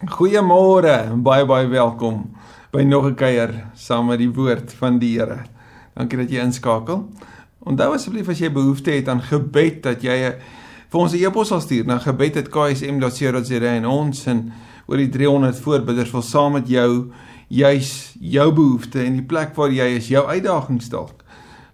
Goeiemôre 0.00 0.88
en 1.12 1.18
baie 1.20 1.44
baie 1.44 1.66
welkom 1.68 2.22
by 2.72 2.80
nog 2.88 3.04
'n 3.04 3.14
kuier 3.14 3.66
saam 3.74 4.06
met 4.06 4.18
die 4.18 4.32
woord 4.32 4.72
van 4.72 4.98
die 4.98 5.18
Here. 5.18 5.44
Dankie 5.94 6.16
dat 6.16 6.30
jy 6.30 6.40
inskakel. 6.40 7.08
Onthou 7.58 7.92
asseblief 7.92 8.28
as 8.28 8.38
jy 8.38 8.48
behoefte 8.48 8.90
het 8.90 9.08
aan 9.08 9.20
gebed 9.20 9.82
dat 9.82 10.02
jy 10.02 10.36
vir 10.88 11.00
ons 11.00 11.12
'n 11.12 11.24
e-pos 11.24 11.48
sal 11.48 11.60
stuur 11.60 11.84
na 11.84 11.98
gebed@ksm.co.za 11.98 13.74
en 13.76 13.86
ons 13.86 14.26
en 14.26 14.52
oor 14.86 14.96
die 14.96 15.08
300 15.08 15.60
voorbidders 15.60 16.12
wil 16.12 16.22
saam 16.22 16.52
met 16.52 16.68
jou 16.68 17.12
juis 17.48 18.16
jou 18.20 18.52
behoefte 18.52 19.04
en 19.04 19.12
die 19.12 19.26
plek 19.26 19.54
waar 19.54 19.70
jy 19.70 19.96
is, 19.96 20.08
jou 20.08 20.26
uitdagings 20.26 20.88
dalk 20.88 21.24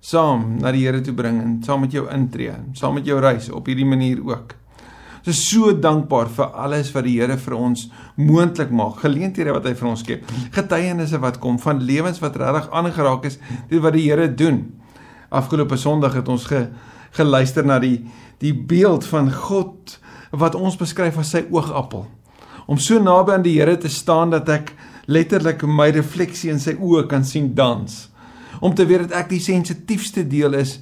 saam 0.00 0.58
na 0.58 0.72
die 0.72 0.84
Here 0.84 1.00
toe 1.00 1.14
bring 1.14 1.40
en 1.42 1.62
saam 1.62 1.80
met 1.80 1.92
jou 1.92 2.08
intree, 2.10 2.54
saam 2.72 2.94
met 2.94 3.06
jou 3.06 3.20
reis 3.20 3.50
op 3.50 3.66
hierdie 3.66 3.86
manier 3.86 4.18
ook. 4.26 4.65
Ons 5.26 5.40
is 5.40 5.46
so 5.50 5.72
dankbaar 5.74 6.28
vir 6.30 6.52
alles 6.54 6.92
wat 6.94 7.02
die 7.02 7.16
Here 7.18 7.34
vir 7.34 7.54
ons 7.58 7.88
moontlik 8.14 8.70
maak. 8.70 9.00
Geleenthede 9.02 9.50
wat 9.56 9.64
hy 9.66 9.72
vir 9.74 9.88
ons 9.90 10.04
skep. 10.04 10.28
Getuienisse 10.54 11.18
wat 11.18 11.40
kom 11.42 11.56
van 11.58 11.80
lewens 11.82 12.20
wat 12.22 12.38
regtig 12.38 12.68
aangeraak 12.70 13.26
is 13.26 13.40
deur 13.66 13.82
wat 13.88 13.96
die 13.98 14.04
Here 14.04 14.28
doen. 14.30 14.60
Afgelope 15.34 15.80
Sondag 15.82 16.14
het 16.14 16.30
ons 16.30 16.46
ge, 16.46 16.68
geluister 17.18 17.66
na 17.66 17.80
die 17.82 18.06
die 18.38 18.54
beeld 18.54 19.02
van 19.10 19.32
God 19.34 19.98
wat 20.30 20.54
ons 20.54 20.78
beskryf 20.78 21.18
as 21.18 21.34
sy 21.34 21.42
oogappel. 21.50 22.06
Om 22.70 22.78
so 22.78 23.02
naby 23.02 23.34
aan 23.34 23.50
die 23.50 23.58
Here 23.58 23.74
te 23.82 23.90
staan 23.90 24.30
dat 24.30 24.46
ek 24.46 24.76
letterlik 25.10 25.66
my 25.66 25.90
refleksie 25.90 26.54
in 26.54 26.62
sy 26.62 26.78
oë 26.78 27.08
kan 27.10 27.26
sien 27.26 27.50
dans. 27.58 28.04
Om 28.62 28.78
te 28.78 28.86
weet 28.86 29.08
dat 29.08 29.24
ek 29.24 29.34
die 29.34 29.42
sensitiefste 29.42 30.22
deel 30.22 30.54
is 30.54 30.78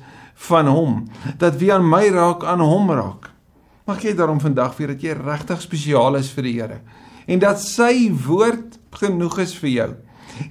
van 0.50 0.68
hom, 0.68 1.06
dat 1.40 1.56
wie 1.62 1.72
aan 1.72 1.88
my 1.88 2.10
raak 2.12 2.44
aan 2.44 2.60
hom 2.60 2.92
raak. 2.92 3.30
Mag 3.84 4.00
jy 4.00 4.14
daarom 4.16 4.40
vandag 4.40 4.78
weet 4.78 4.94
dat 4.94 5.02
jy 5.04 5.12
regtig 5.18 5.60
spesiaal 5.60 6.16
is 6.16 6.30
vir 6.32 6.46
die 6.46 6.54
Here 6.56 6.78
en 7.28 7.40
dat 7.40 7.60
sy 7.60 8.08
woord 8.24 8.78
genoeg 9.00 9.38
is 9.40 9.52
vir 9.56 9.70
jou. 9.70 9.86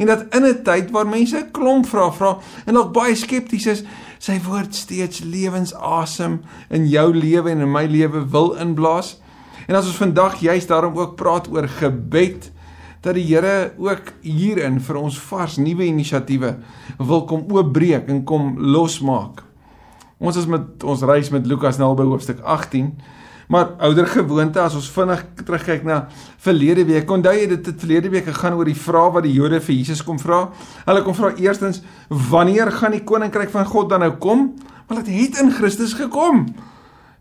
En 0.01 0.09
dat 0.09 0.23
in 0.33 0.45
'n 0.45 0.63
tyd 0.63 0.91
waar 0.91 1.07
mense 1.07 1.37
'n 1.37 1.51
klomp 1.51 1.85
vra 1.85 2.11
vra 2.11 2.37
en 2.65 2.73
nog 2.73 2.91
baie 2.91 3.15
skepties 3.15 3.65
is, 3.65 3.83
sy 4.19 4.39
woord 4.41 4.75
steeds 4.75 5.21
lewensasem 5.21 6.41
in 6.69 6.87
jou 6.87 7.13
lewe 7.13 7.49
en 7.49 7.61
in 7.61 7.71
my 7.71 7.85
lewe 7.85 8.29
wil 8.29 8.53
inblaas. 8.53 9.19
En 9.67 9.75
as 9.75 9.85
ons 9.85 9.97
vandag 9.97 10.39
juist 10.39 10.67
daarom 10.67 10.97
ook 10.97 11.15
praat 11.15 11.47
oor 11.49 11.67
gebed, 11.67 12.51
dat 13.01 13.15
die 13.15 13.25
Here 13.25 13.73
ook 13.77 14.13
hierin 14.21 14.79
vir 14.79 14.95
ons 14.95 15.19
vars 15.19 15.57
nuwe 15.57 15.85
inisiatiewe 15.85 16.57
wil 16.99 17.25
kom 17.25 17.45
oopbreek 17.49 18.07
en 18.07 18.23
kom 18.23 18.59
losmaak. 18.59 19.43
Ons 20.19 20.37
is 20.37 20.45
met 20.45 20.83
ons 20.83 21.01
reis 21.01 21.29
met 21.29 21.45
Lukas 21.45 21.77
nou 21.77 21.95
by 21.95 22.03
hoofstuk 22.03 22.39
18 22.39 22.93
Maar 23.51 23.73
ouer 23.89 24.07
gewoonte 24.07 24.61
as 24.61 24.75
ons 24.79 24.89
vinnig 24.93 25.23
terugkyk 25.43 25.83
na 25.87 26.03
verlede 26.43 26.85
week, 26.87 27.09
onthou 27.11 27.33
jy 27.35 27.47
dit 27.51 27.65
het 27.71 27.79
verlede 27.79 28.11
week 28.13 28.27
gegaan 28.29 28.55
oor 28.59 28.69
die 28.69 28.77
vraag 28.77 29.17
wat 29.17 29.27
die 29.27 29.33
Jode 29.35 29.59
vir 29.63 29.75
Jesus 29.75 30.03
kom 30.05 30.19
vra. 30.21 30.45
Hulle 30.85 31.03
kom 31.03 31.17
vra 31.17 31.33
eerstens, 31.41 31.81
wanneer 32.07 32.71
gaan 32.71 32.95
die 32.95 33.03
koninkryk 33.03 33.51
van 33.53 33.67
God 33.67 33.91
dan 33.91 34.05
nou 34.05 34.13
kom? 34.23 34.53
Maar 34.87 35.03
dit 35.03 35.13
het 35.17 35.41
in 35.43 35.51
Christus 35.51 35.95
gekom. 35.99 36.45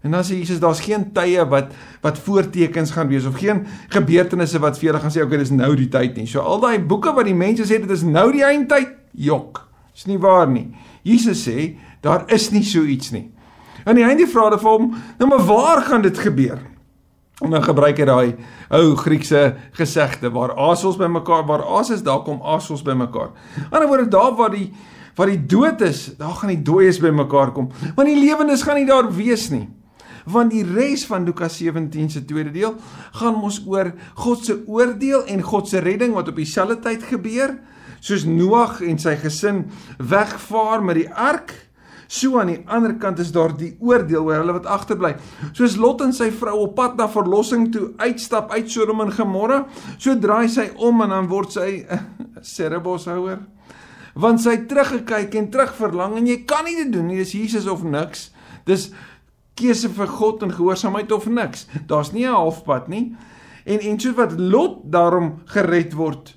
En 0.02 0.10
dan 0.10 0.24
sê 0.26 0.38
Jesus 0.40 0.58
daar's 0.62 0.82
geen 0.82 1.04
tye 1.14 1.44
wat 1.46 1.74
wat 2.02 2.18
voortekens 2.18 2.90
gaan 2.90 3.06
wees 3.10 3.26
of 3.26 3.38
geen 3.38 3.62
gebeurtenisse 3.88 4.58
wat 4.58 4.78
vir 4.78 4.88
julle 4.88 5.02
gaan 5.02 5.14
sê 5.14 5.22
okay 5.22 5.38
dis 5.38 5.54
nou 5.54 5.70
die 5.78 5.90
tyd 5.90 6.18
nie. 6.18 6.26
So 6.26 6.42
al 6.42 6.62
daai 6.62 6.82
boeke 6.82 7.14
wat 7.14 7.28
die 7.30 7.38
mense 7.38 7.66
sê 7.68 7.78
dit 7.82 7.90
is 7.90 8.02
nou 8.02 8.26
die 8.34 8.42
eindtyd, 8.46 8.96
jok. 9.14 9.62
Dis 9.94 10.08
nie 10.10 10.18
waar 10.18 10.50
nie. 10.50 10.72
Jesus 11.06 11.44
sê 11.46 11.76
daar 12.02 12.26
is 12.34 12.50
nie 12.50 12.64
so 12.66 12.82
iets 12.82 13.12
nie. 13.14 13.28
En 13.84 13.98
die 13.98 14.06
einde 14.06 14.28
vra 14.30 14.48
hulle 14.48 14.60
vir 14.62 14.70
hom, 14.70 14.92
nou 15.18 15.28
maar 15.30 15.44
waar 15.48 15.82
gaan 15.88 16.04
dit 16.04 16.18
gebeur? 16.18 16.60
En 17.42 17.50
dan 17.50 17.64
gebruik 17.64 17.98
hy 17.98 18.06
daai 18.06 18.34
ou 18.70 18.94
Griekse 18.96 19.42
gesegde 19.78 20.30
waar 20.30 20.54
asels 20.70 20.98
bymekaar, 21.00 21.46
waar 21.48 21.64
as 21.80 21.90
is 21.90 22.04
daar 22.06 22.22
kom 22.26 22.42
asels 22.46 22.84
bymekaar. 22.86 23.32
Aan 23.32 23.64
die 23.64 23.78
ander 23.80 23.90
woorde 23.90 24.10
daar 24.12 24.34
waar 24.38 24.54
die 24.54 24.70
waar 25.12 25.28
die 25.28 25.42
dood 25.44 25.82
is, 25.84 26.06
daar 26.16 26.32
gaan 26.38 26.54
die 26.54 26.62
dooies 26.64 26.96
bymekaar 27.02 27.50
kom. 27.52 27.66
Want 27.98 28.08
die 28.08 28.16
lewendes 28.16 28.62
gaan 28.64 28.78
nie 28.80 28.88
daar 28.88 29.10
wees 29.12 29.50
nie. 29.52 29.66
Want 30.24 30.54
die 30.54 30.62
res 30.64 31.02
van 31.04 31.26
Lukas 31.28 31.58
17 31.58 32.08
se 32.14 32.22
tweede 32.24 32.52
deel 32.54 32.78
gaan 33.18 33.36
mos 33.36 33.58
oor 33.66 33.90
God 34.22 34.46
se 34.46 34.56
oordeel 34.66 35.26
en 35.28 35.42
God 35.44 35.68
se 35.68 35.82
redding 35.84 36.14
wat 36.16 36.30
op 36.32 36.38
dieselfde 36.40 36.78
tyd 36.80 37.04
gebeur, 37.10 37.58
soos 38.00 38.24
Noag 38.24 38.80
en 38.86 38.96
sy 39.02 39.18
gesin 39.20 39.66
wegvaar 39.98 40.80
met 40.82 41.02
die 41.02 41.10
ark 41.10 41.52
So 42.12 42.36
aan 42.36 42.50
die 42.50 42.60
ander 42.68 42.92
kant 43.00 43.20
is 43.22 43.30
daar 43.32 43.54
die 43.56 43.70
oordeel 43.80 44.26
oor 44.26 44.42
hulle 44.42 44.56
wat 44.58 44.66
agterbly. 44.68 45.14
Soos 45.56 45.78
Lot 45.80 46.02
en 46.04 46.12
sy 46.12 46.28
vrou 46.36 46.58
op 46.66 46.74
pad 46.76 46.98
na 47.00 47.06
verlossing 47.08 47.70
toe 47.72 47.86
uitstap 48.02 48.52
uit 48.52 48.68
Sodom 48.68 49.00
en 49.00 49.12
Gomorra, 49.16 49.62
so 49.96 50.12
draai 50.20 50.50
sy 50.52 50.68
om 50.76 51.00
en 51.06 51.14
dan 51.14 51.30
word 51.30 51.56
sy 51.56 51.70
'n 51.88 52.44
sereboshouer. 52.44 53.40
Want 54.12 54.44
sy 54.44 54.58
teruggekyk 54.68 55.38
en 55.40 55.48
terugverlang 55.54 56.18
en 56.20 56.28
jy 56.28 56.42
kan 56.44 56.68
nie 56.68 56.76
dit 56.82 56.92
doen 56.92 57.08
nie, 57.08 57.16
dis 57.22 57.32
Jesus 57.32 57.66
of 57.66 57.80
niks. 57.82 58.28
Dis 58.68 58.90
keuse 59.56 59.88
vir 59.88 60.06
God 60.06 60.44
en 60.44 60.52
gehoorsaamheid 60.52 61.12
of 61.16 61.26
niks. 61.26 61.64
Daar's 61.88 62.12
nie 62.12 62.28
'n 62.28 62.36
halfpad 62.36 62.88
nie. 62.88 63.16
En 63.64 63.80
en 63.80 64.00
soos 64.00 64.16
wat 64.20 64.36
Lot 64.36 64.84
daarom 64.84 65.40
gered 65.46 65.94
word, 65.94 66.36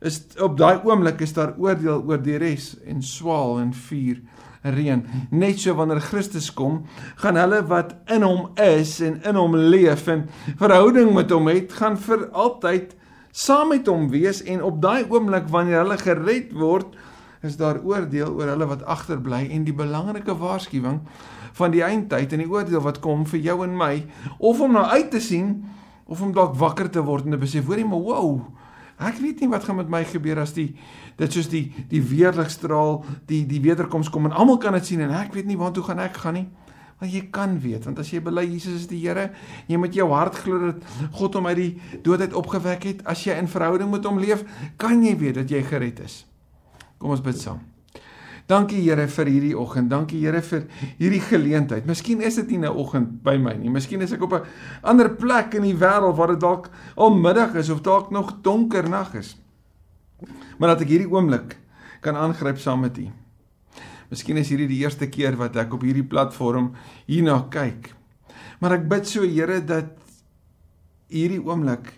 is 0.00 0.26
op 0.40 0.58
daai 0.58 0.82
oomblik 0.82 1.20
is 1.20 1.32
daar 1.32 1.54
oordeel 1.58 2.02
oor 2.02 2.18
die 2.18 2.38
res 2.38 2.74
en 2.84 3.02
swaal 3.02 3.60
en 3.60 3.72
vuur 3.72 4.18
reën. 4.62 5.04
Net 5.30 5.60
so 5.60 5.74
wanneer 5.74 6.00
Christus 6.00 6.50
kom, 6.54 6.82
gaan 7.20 7.36
hulle 7.40 7.62
wat 7.70 7.94
in 8.12 8.22
hom 8.26 8.50
is 8.60 9.00
en 9.02 9.20
in 9.26 9.38
hom 9.38 9.56
leef 9.56 10.06
en 10.12 10.26
verhouding 10.60 11.12
met 11.14 11.30
hom 11.30 11.50
het, 11.50 11.72
gaan 11.72 11.98
vir 11.98 12.28
altyd 12.30 12.94
saam 13.32 13.72
met 13.72 13.88
hom 13.88 14.10
wees 14.12 14.42
en 14.44 14.62
op 14.62 14.80
daai 14.82 15.04
oomblik 15.08 15.48
wanneer 15.50 15.82
hulle 15.82 15.98
gered 15.98 16.52
word, 16.52 16.94
is 17.42 17.56
daar 17.58 17.80
oordeel 17.82 18.30
oor 18.38 18.52
hulle 18.52 18.66
wat 18.70 18.84
agterbly 18.86 19.48
en 19.50 19.64
die 19.66 19.74
belangrike 19.74 20.34
waarskuwing 20.38 21.00
van 21.58 21.72
die 21.74 21.82
eindtyd 21.84 22.32
en 22.32 22.44
die 22.44 22.50
oordeel 22.50 22.82
wat 22.84 23.00
kom 23.02 23.24
vir 23.28 23.42
jou 23.42 23.58
en 23.66 23.74
my 23.76 23.94
of 24.38 24.60
om 24.62 24.76
nou 24.76 24.84
uit 24.94 25.10
te 25.10 25.20
sien 25.20 25.56
of 26.06 26.22
om 26.22 26.32
dalk 26.36 26.54
wakker 26.60 26.90
te 26.92 27.02
word 27.04 27.26
en 27.26 27.34
te 27.34 27.40
besef 27.42 27.66
hoorie 27.66 27.86
maar 27.88 28.04
wow 28.04 28.38
ek 28.98 29.20
weet 29.22 29.40
nie 29.40 29.48
wat 29.52 29.64
gaan 29.64 29.80
met 29.80 29.88
my 29.90 30.02
gebeur 30.04 30.42
as 30.42 30.54
die 30.56 30.72
dit 31.18 31.32
soos 31.32 31.48
die 31.52 31.64
die 31.90 32.02
weerligstraal 32.02 33.02
die 33.28 33.44
die 33.48 33.62
wederkoms 33.64 34.10
kom 34.12 34.28
en 34.28 34.36
almal 34.36 34.60
kan 34.62 34.76
dit 34.78 34.92
sien 34.92 35.00
en 35.04 35.14
ek 35.22 35.34
weet 35.36 35.48
nie 35.48 35.58
waartoe 35.60 35.84
gaan 35.86 36.02
ek 36.04 36.20
gaan 36.24 36.38
nie. 36.40 36.48
Maar 37.00 37.10
jy 37.10 37.24
kan 37.34 37.56
weet 37.58 37.88
want 37.88 37.98
as 37.98 38.12
jy 38.12 38.20
bely 38.22 38.44
Jesus 38.46 38.84
is 38.84 38.86
die 38.90 39.00
Here 39.02 39.30
jy 39.66 39.80
met 39.80 39.96
jou 39.96 40.06
hart 40.12 40.38
glo 40.44 40.60
dat 40.68 40.86
God 41.18 41.40
hom 41.40 41.50
uit 41.50 41.58
die 41.58 42.00
dood 42.04 42.20
uit 42.20 42.38
opgewek 42.38 42.86
het 42.90 43.02
as 43.10 43.24
jy 43.26 43.38
in 43.40 43.50
verhouding 43.50 43.90
met 43.90 44.06
hom 44.06 44.22
leef 44.22 44.46
kan 44.78 45.02
jy 45.02 45.16
weet 45.18 45.42
dat 45.42 45.50
jy 45.50 45.64
gered 45.66 46.04
is. 46.04 46.24
Kom 46.98 47.10
ons 47.16 47.24
bid 47.24 47.40
saam 47.40 47.71
Dankie 48.46 48.82
Here 48.82 49.08
vir 49.08 49.26
hierdie 49.26 49.58
oggend. 49.58 49.90
Dankie 49.90 50.20
Here 50.20 50.42
vir 50.42 50.66
hierdie 50.98 51.20
geleentheid. 51.20 51.86
Miskien 51.86 52.20
is 52.20 52.34
dit 52.34 52.50
nie 52.50 52.58
'n 52.58 52.68
oggend 52.68 53.22
by 53.22 53.36
my 53.36 53.54
nie. 53.54 53.70
Miskien 53.70 54.02
is 54.02 54.12
ek 54.12 54.22
op 54.22 54.32
'n 54.32 54.42
ander 54.82 55.10
plek 55.10 55.54
in 55.54 55.62
die 55.62 55.76
wêreld 55.76 56.16
waar 56.16 56.28
dit 56.28 56.40
dalk 56.40 56.70
al 56.96 57.14
middag 57.14 57.54
is 57.54 57.70
of 57.70 57.82
dalk 57.82 58.10
nog 58.10 58.42
donker 58.42 58.88
nag 58.88 59.14
is 59.14 59.36
maar 60.58 60.74
dat 60.74 60.84
ek 60.84 60.92
hierdie 60.94 61.10
oomblik 61.10 61.56
kan 62.02 62.18
aangryp 62.18 62.60
saam 62.62 62.84
met 62.84 62.98
U. 63.02 63.08
Miskien 64.12 64.38
is 64.40 64.50
hierdie 64.52 64.68
die 64.70 64.82
eerste 64.82 65.08
keer 65.10 65.36
wat 65.40 65.56
ek 65.58 65.72
op 65.74 65.84
hierdie 65.86 66.06
platform 66.06 66.72
hierna 67.08 67.38
kyk. 67.52 67.92
Maar 68.60 68.76
ek 68.78 68.88
bid 68.90 69.08
so 69.08 69.26
Here 69.26 69.60
dat 69.64 69.94
hierdie 71.12 71.40
oomblik 71.42 71.92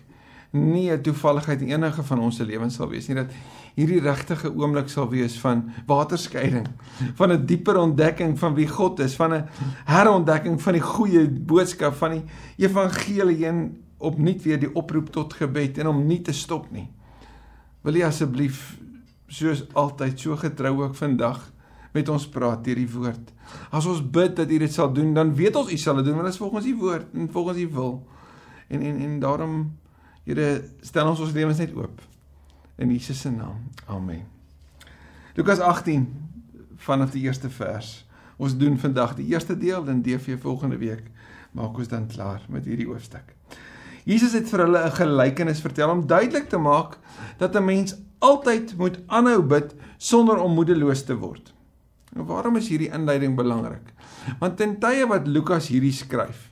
nie 0.55 0.91
'n 0.91 1.01
toevalligheid 1.01 1.61
in 1.61 1.69
enige 1.69 2.03
van 2.03 2.19
ons 2.19 2.35
se 2.35 2.45
lewens 2.45 2.75
sal 2.75 2.89
wees 2.89 3.07
nie 3.07 3.15
dat 3.15 3.31
hierdie 3.75 3.99
regtige 3.99 4.51
oomblik 4.55 4.89
sal 4.89 5.09
wees 5.11 5.35
van 5.39 5.65
waterskeiding, 5.87 6.67
van 7.15 7.31
'n 7.31 7.45
dieper 7.45 7.77
ontdekking 7.77 8.39
van 8.39 8.55
wie 8.55 8.67
God 8.67 8.99
is, 8.99 9.15
van 9.15 9.33
'n 9.33 9.47
herontdekking 9.85 10.61
van 10.61 10.73
die 10.73 10.81
goeie 10.81 11.29
boodskap 11.29 11.93
van 11.93 12.11
die 12.11 12.23
evangelie 12.57 13.45
en 13.45 13.83
opnuut 13.97 14.43
weer 14.43 14.59
die 14.59 14.75
oproep 14.75 15.09
tot 15.09 15.33
gebed 15.33 15.77
en 15.77 15.87
om 15.87 16.05
nie 16.07 16.21
te 16.21 16.33
stop 16.33 16.71
nie. 16.71 16.87
Wil 17.81 17.95
U 17.95 18.01
asseblief 18.01 18.79
soos 19.27 19.65
altyd 19.73 20.19
so 20.19 20.35
getrou 20.35 20.83
ook 20.83 20.95
vandag 20.95 21.51
met 21.93 22.09
ons 22.09 22.27
praat 22.27 22.63
deur 22.63 22.75
die 22.75 22.91
woord. 22.91 23.31
As 23.71 23.85
ons 23.85 24.01
bid 24.01 24.35
dat 24.35 24.51
U 24.51 24.57
dit 24.57 24.73
sal 24.73 24.93
doen, 24.93 25.13
dan 25.13 25.35
weet 25.35 25.55
ons 25.55 25.71
U 25.71 25.77
sal 25.77 25.95
dit 25.95 26.05
doen 26.05 26.15
want 26.15 26.25
dit 26.25 26.33
is 26.33 26.39
volgens 26.39 26.65
U 26.65 26.75
woord 26.75 27.13
en 27.13 27.29
volgens 27.31 27.57
U 27.57 27.67
wil. 27.71 28.07
En 28.67 28.81
en 28.81 28.99
en 28.99 29.19
daarom 29.19 29.71
Here 30.25 30.63
stel 30.81 31.07
ons 31.07 31.21
ons 31.21 31.33
lewens 31.33 31.61
net 31.61 31.73
oop 31.77 32.01
in 32.81 32.91
Jesus 32.91 33.21
se 33.21 33.29
naam. 33.29 33.69
Amen. 33.85 34.25
Lukas 35.37 35.59
18 35.59 36.07
vanaf 36.81 37.13
die 37.13 37.21
eerste 37.27 37.49
vers. 37.49 38.01
Ons 38.41 38.57
doen 38.57 38.79
vandag 38.79 39.15
die 39.15 39.27
eerste 39.31 39.55
deel 39.57 39.85
en 39.87 40.01
DV 40.03 40.39
volgende 40.41 40.79
week 40.81 41.07
maak 41.55 41.77
ons 41.77 41.91
dan 41.91 42.07
klaar 42.11 42.41
met 42.51 42.65
hierdie 42.67 42.87
hoofstuk. 42.89 43.35
Jesus 44.05 44.35
het 44.37 44.49
vir 44.49 44.65
hulle 44.65 44.81
'n 44.85 44.97
gelykenis 44.97 45.61
vertel 45.61 45.89
om 45.89 46.07
duidelik 46.07 46.49
te 46.49 46.57
maak 46.57 46.97
dat 47.37 47.55
'n 47.55 47.65
mens 47.65 47.95
altyd 48.19 48.77
moet 48.77 48.99
aanhou 49.07 49.41
bid 49.41 49.75
sonder 49.97 50.37
om 50.37 50.53
moedeloos 50.53 51.03
te 51.03 51.15
word. 51.15 51.53
Nou 52.13 52.25
waarom 52.25 52.55
is 52.55 52.67
hierdie 52.67 52.91
inleiding 52.91 53.35
belangrik? 53.35 53.93
Want 54.39 54.57
ten 54.57 54.79
tye 54.79 55.07
wat 55.07 55.27
Lukas 55.27 55.67
hierdie 55.67 55.93
skryf, 55.93 56.51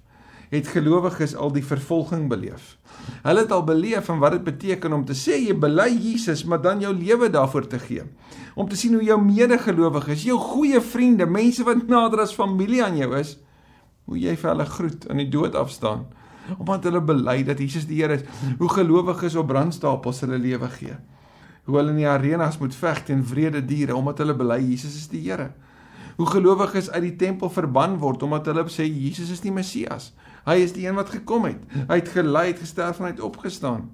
het 0.51 0.67
gelowiges 0.67 1.35
al 1.35 1.53
die 1.53 1.65
vervolging 1.65 2.27
beleef. 2.29 2.77
Hulle 3.23 3.45
het 3.45 3.51
al 3.51 3.63
beleef 3.63 4.05
van 4.09 4.19
wat 4.19 4.37
dit 4.37 4.43
beteken 4.43 4.93
om 4.93 5.05
te 5.05 5.15
sê 5.17 5.39
jy 5.39 5.55
bely 5.57 5.89
Jesus, 5.91 6.43
maar 6.43 6.61
dan 6.61 6.81
jou 6.83 6.93
lewe 6.93 7.29
daarvoor 7.29 7.67
te 7.67 7.79
gee. 7.79 8.03
Om 8.55 8.69
te 8.69 8.77
sien 8.77 8.93
hoe 8.93 9.03
jou 9.03 9.19
medegelowiges, 9.21 10.27
jou 10.27 10.37
goeie 10.39 10.81
vriende, 10.81 11.25
mense 11.25 11.63
wat 11.63 11.87
nader 11.87 12.25
as 12.25 12.35
familie 12.35 12.83
aan 12.85 12.97
jou 12.97 13.13
is, 13.17 13.37
hoe 14.05 14.19
jy 14.19 14.35
vir 14.37 14.51
hulle 14.51 14.67
groet 14.67 15.07
in 15.09 15.23
die 15.23 15.31
dood 15.31 15.55
afstaan 15.55 16.05
omdat 16.57 16.87
hulle 16.89 17.01
bely 17.03 17.37
dat 17.47 17.59
Jesus 17.59 17.85
die 17.87 18.01
Here 18.01 18.19
is. 18.19 18.23
Hoe 18.59 18.69
gelowiges 18.69 19.35
op 19.39 19.47
brandstapels 19.47 20.23
hulle 20.25 20.39
lewe 20.41 20.69
gee. 20.75 20.95
Hoe 21.67 21.77
hulle 21.79 21.93
in 21.93 22.01
die 22.01 22.09
arenas 22.09 22.59
moet 22.59 22.75
veg 22.75 23.03
teen 23.07 23.23
wrede 23.27 23.63
diere 23.65 23.95
omdat 23.95 24.23
hulle 24.23 24.35
bely 24.37 24.59
Jesus 24.59 24.97
is 24.99 25.07
die 25.11 25.23
Here. 25.23 25.51
Hoe 26.17 26.27
gelowiges 26.29 26.91
uit 26.91 27.03
die 27.07 27.15
tempel 27.15 27.49
verban 27.49 27.97
word 28.01 28.23
omdat 28.23 28.51
hulle 28.51 28.67
sê 28.71 28.85
Jesus 28.87 29.31
is 29.33 29.43
die 29.43 29.53
Messias. 29.53 30.11
Hy 30.45 30.55
is 30.63 30.73
die 30.75 30.87
een 30.87 30.95
wat 30.95 31.09
gekom 31.13 31.45
het. 31.47 31.61
Hy 31.87 31.99
het 32.01 32.09
gelei, 32.11 32.47
het 32.51 32.59
gesterf 32.59 32.99
en 32.99 33.07
hy 33.07 33.11
het 33.13 33.23
opgestaan. 33.23 33.87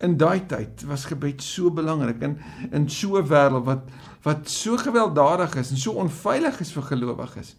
In 0.00 0.16
daai 0.16 0.46
tyd 0.48 0.84
was 0.88 1.08
gebed 1.10 1.42
so 1.44 1.70
belangrik 1.70 2.22
in 2.24 2.38
in 2.72 2.88
so 2.88 3.18
'n 3.18 3.26
wêreld 3.28 3.64
wat 3.64 3.90
wat 4.22 4.48
so 4.48 4.76
gewelddadig 4.76 5.56
is 5.56 5.70
en 5.70 5.76
so 5.76 5.92
onveilig 5.92 6.60
is 6.60 6.72
vir 6.72 6.82
gelowiges. 6.82 7.56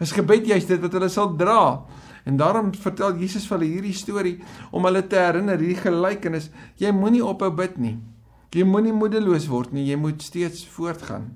Is 0.00 0.12
gebed 0.12 0.46
juist 0.46 0.68
dit 0.68 0.80
wat 0.80 0.92
hulle 0.92 1.08
sal 1.08 1.36
dra. 1.36 1.84
En 2.24 2.36
daarom 2.36 2.74
vertel 2.74 3.18
Jesus 3.20 3.46
vir 3.46 3.58
hulle 3.58 3.72
hierdie 3.72 3.94
storie 3.94 4.38
om 4.72 4.84
hulle 4.84 5.06
te 5.06 5.16
herinner 5.16 5.58
hierdie 5.58 5.82
gelykenis. 5.82 6.50
Jy 6.80 6.90
moenie 6.90 7.24
ophou 7.24 7.50
bid 7.50 7.76
nie. 7.78 7.98
Jy 8.54 8.64
moenie 8.64 8.94
moedeloos 8.94 9.48
word 9.50 9.72
nie, 9.72 9.84
jy 9.88 9.96
moet 9.96 10.22
steeds 10.22 10.66
voortgaan. 10.66 11.32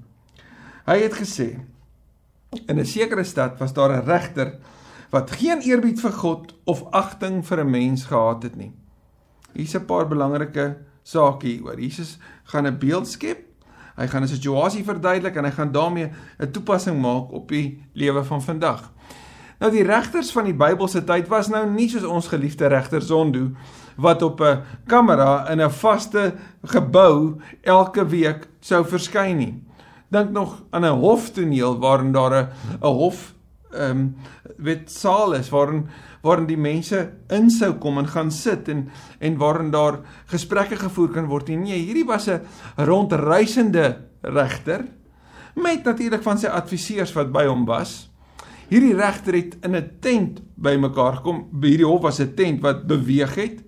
Hy 0.86 0.98
het 1.02 1.14
gesê 1.18 1.60
in 2.66 2.78
'n 2.78 2.84
sekere 2.84 3.24
stad 3.24 3.58
was 3.58 3.72
daar 3.72 3.92
'n 3.92 4.06
regter 4.06 4.58
wat 5.10 5.31
geen 5.31 5.60
eerbied 5.60 6.00
vir 6.00 6.12
God 6.12 6.55
of 6.64 6.84
agting 6.90 7.46
vir 7.46 7.64
'n 7.64 7.70
mens 7.70 8.05
gehad 8.05 8.43
het 8.43 8.56
nie. 8.56 8.72
Hier's 9.52 9.75
'n 9.75 9.87
paar 9.87 10.08
belangrike 10.08 10.76
sake 11.02 11.46
hieroor. 11.46 11.81
Jesus 11.81 12.19
gaan 12.44 12.66
'n 12.66 12.78
beeld 12.78 13.08
skep. 13.08 13.38
Hy 13.96 14.06
gaan 14.06 14.22
'n 14.22 14.28
situasie 14.28 14.84
verduidelik 14.84 15.37
en 15.37 15.44
hy 15.44 15.50
gaan 15.50 15.72
daarmee 15.72 16.10
'n 16.38 16.50
toepassing 16.50 17.00
maak 17.00 17.32
op 17.32 17.49
die 17.49 17.82
lewe 17.93 18.25
van 18.25 18.43
vandag. 18.43 18.93
Nou 19.58 19.72
die 19.72 19.82
regters 19.82 20.31
van 20.31 20.44
die 20.44 20.55
Bybelse 20.55 21.05
tyd 21.05 21.28
was 21.28 21.49
nou 21.49 21.64
nie 21.70 21.88
soos 21.88 22.04
ons 22.04 22.28
geliefde 22.28 22.66
regter 22.66 23.02
Zondo 23.02 23.50
wat 23.96 24.22
op 24.22 24.40
'n 24.40 24.62
kamera 24.87 25.49
in 25.50 25.61
'n 25.61 25.70
vaste 25.70 26.34
gebou 26.62 27.40
elke 27.62 28.06
week 28.06 28.49
sou 28.61 28.84
verskyn 28.84 29.37
nie. 29.37 29.62
Dink 30.08 30.31
nog 30.31 30.62
aan 30.70 30.84
'n 30.84 31.00
hoftoneel 31.00 31.78
waarin 31.78 32.12
daar 32.12 32.32
'n 32.32 32.49
'n 32.82 32.87
hof 32.87 33.34
ehm 33.72 33.90
um, 33.90 34.16
weet 34.56 34.90
saal 34.90 35.34
is 35.36 35.50
waarin 35.50 35.88
waarin 36.22 36.46
die 36.46 36.58
mense 36.58 36.98
in 37.30 37.50
sou 37.50 37.74
kom 37.78 37.98
en 37.98 38.08
gaan 38.08 38.30
sit 38.30 38.68
en 38.68 38.88
en 39.20 39.36
waarin 39.36 39.70
daar 39.70 40.00
gesprekke 40.26 40.76
gevoer 40.76 41.08
kan 41.08 41.26
word. 41.26 41.48
Nee, 41.48 41.84
hierdie 41.84 42.06
was 42.06 42.28
'n 42.28 42.40
rondreisende 42.76 43.96
regter 44.22 44.84
met 45.54 45.84
natuurlik 45.84 46.22
van 46.22 46.38
sy 46.38 46.46
adviseurs 46.46 47.12
wat 47.12 47.32
by 47.32 47.46
hom 47.46 47.64
was. 47.64 48.10
Hierdie 48.68 48.94
regter 48.94 49.34
het 49.34 49.56
in 49.64 49.76
'n 49.76 49.90
tent 50.00 50.42
bymekaar 50.54 51.16
gekom. 51.16 51.48
Hierdie 51.60 51.86
hof 51.86 52.02
was 52.02 52.20
'n 52.20 52.34
tent 52.34 52.60
wat 52.60 52.86
beweeg 52.86 53.34
het. 53.34 53.62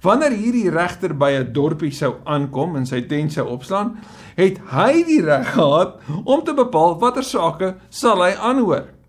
Wanneer 0.00 0.32
hierdie 0.32 0.70
regter 0.70 1.16
by 1.16 1.30
'n 1.30 1.52
dorpie 1.52 1.92
sou 1.92 2.14
aankom 2.24 2.76
en 2.76 2.86
sy 2.86 3.02
tent 3.02 3.32
sou 3.32 3.46
opslaan, 3.48 3.98
het 4.36 4.58
hy 4.72 5.04
die 5.04 5.22
reg 5.22 5.52
gehad 5.52 6.00
om 6.24 6.44
te 6.44 6.54
bepaal 6.54 6.98
watter 6.98 7.24
sake 7.24 7.76
sal 7.88 8.22
hy 8.22 8.32
aanhoor. 8.32 8.99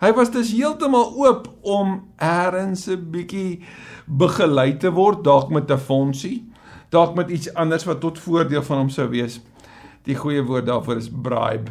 Hy 0.00 0.12
was 0.12 0.30
dus 0.30 0.52
heeltemal 0.52 1.14
oop 1.16 1.48
om 1.62 2.02
eers 2.20 2.86
'n 2.88 3.10
bietjie 3.10 3.64
begelei 4.06 4.76
te 4.76 4.90
word, 4.90 5.24
dalk 5.24 5.50
met 5.50 5.70
'n 5.70 5.78
fondsie, 5.78 6.52
dalk 6.90 7.14
met 7.14 7.30
iets 7.30 7.54
anders 7.54 7.84
wat 7.84 8.00
tot 8.00 8.18
voordeel 8.18 8.62
van 8.62 8.78
hom 8.78 8.88
sou 8.88 9.08
wees. 9.08 9.40
Die 10.02 10.14
goeie 10.14 10.42
woord 10.42 10.66
daarvoor 10.66 10.96
is 10.96 11.10
bribe. 11.10 11.70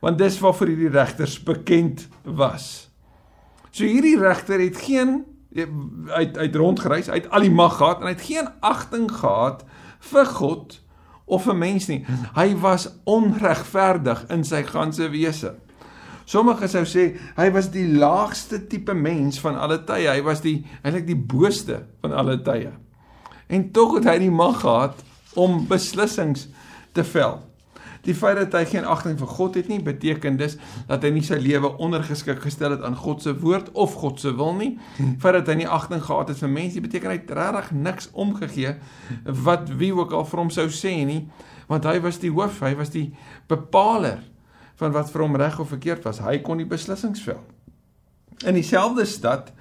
Want 0.00 0.18
dis 0.18 0.38
waarvoor 0.38 0.66
hierdie 0.66 0.88
regters 0.88 1.42
bekend 1.42 2.08
was. 2.24 2.90
So 3.70 3.84
hierdie 3.84 4.18
regter 4.18 4.60
het 4.60 4.76
geen 4.76 5.24
uit 6.06 6.38
uit 6.38 6.54
rondgereis, 6.54 7.10
uit 7.10 7.30
al 7.30 7.40
die 7.40 7.50
mag 7.50 7.76
gehad 7.76 8.00
en 8.00 8.06
hy 8.06 8.14
het 8.14 8.24
geen 8.24 8.48
agting 8.60 9.10
gehad 9.12 9.64
vir 9.98 10.26
God 10.26 10.80
of 11.24 11.44
vir 11.44 11.56
mens 11.56 11.86
nie. 11.88 12.04
Hy 12.34 12.54
was 12.60 12.88
onregverdig 13.04 14.24
in 14.32 14.44
sy 14.44 14.62
ganse 14.68 15.08
wese. 15.12 15.54
Sommige 16.24 16.68
sou 16.70 16.84
sê 16.88 17.12
hy 17.36 17.48
was 17.54 17.70
die 17.74 17.86
laagste 17.88 18.62
tipe 18.70 18.94
mens 18.94 19.40
van 19.42 19.58
alle 19.58 19.80
tye. 19.86 20.10
Hy 20.10 20.22
was 20.26 20.42
die 20.44 20.60
eintlik 20.82 21.08
die 21.08 21.18
booste 21.18 21.82
van 22.04 22.14
alle 22.16 22.38
tye. 22.44 22.72
En 23.52 23.70
tog 23.74 23.98
het 23.98 24.08
hy 24.08 24.18
die 24.24 24.32
mag 24.32 24.62
gehad 24.62 25.02
om 25.36 25.64
beslissings 25.68 26.48
te 26.96 27.04
vel. 27.04 27.40
Die 28.02 28.14
feit 28.18 28.34
dat 28.40 28.54
hy 28.56 28.64
geen 28.66 28.86
agting 28.88 29.14
vir 29.20 29.30
God 29.30 29.56
het 29.60 29.68
nie, 29.70 29.78
beteken 29.82 30.34
dus 30.40 30.56
dat 30.88 31.04
hy 31.06 31.12
nie 31.14 31.22
sy 31.22 31.38
lewe 31.38 31.70
ondergeskik 31.82 32.40
gestel 32.42 32.74
het 32.74 32.82
aan 32.82 32.98
God 32.98 33.22
se 33.22 33.34
woord 33.38 33.70
of 33.78 33.94
God 34.00 34.18
se 34.20 34.32
wil 34.34 34.56
nie. 34.58 34.72
Die 34.98 35.20
feit 35.22 35.38
dat 35.38 35.52
hy 35.52 35.60
nie 35.60 35.70
agting 35.70 36.02
gehad 36.02 36.32
het 36.32 36.42
vir 36.42 36.50
mense, 36.50 36.82
beteken 36.82 37.12
hy 37.12 37.20
het 37.20 37.30
regtig 37.38 37.70
niks 37.78 38.10
omgegee 38.12 38.74
wat 39.46 39.70
wie 39.78 39.92
ook 39.94 40.16
al 40.18 40.26
vir 40.26 40.42
hom 40.42 40.50
sou 40.50 40.66
sê 40.74 40.96
nie, 41.06 41.22
want 41.70 41.86
hy 41.86 42.00
was 42.02 42.18
die 42.22 42.32
hoof, 42.34 42.58
hy 42.66 42.74
was 42.80 42.90
die 42.90 43.12
bepaler 43.50 44.18
van 44.80 44.92
wat 44.92 45.10
vir 45.10 45.22
hom 45.22 45.36
reg 45.36 45.58
of 45.60 45.68
verkeerd 45.68 46.04
was. 46.04 46.20
Hy 46.20 46.38
kon 46.44 46.62
die 46.62 46.68
beslissings 46.68 47.22
vel. 47.22 47.40
In 48.44 48.54
dieselfde 48.54 49.04
stad 49.06 49.52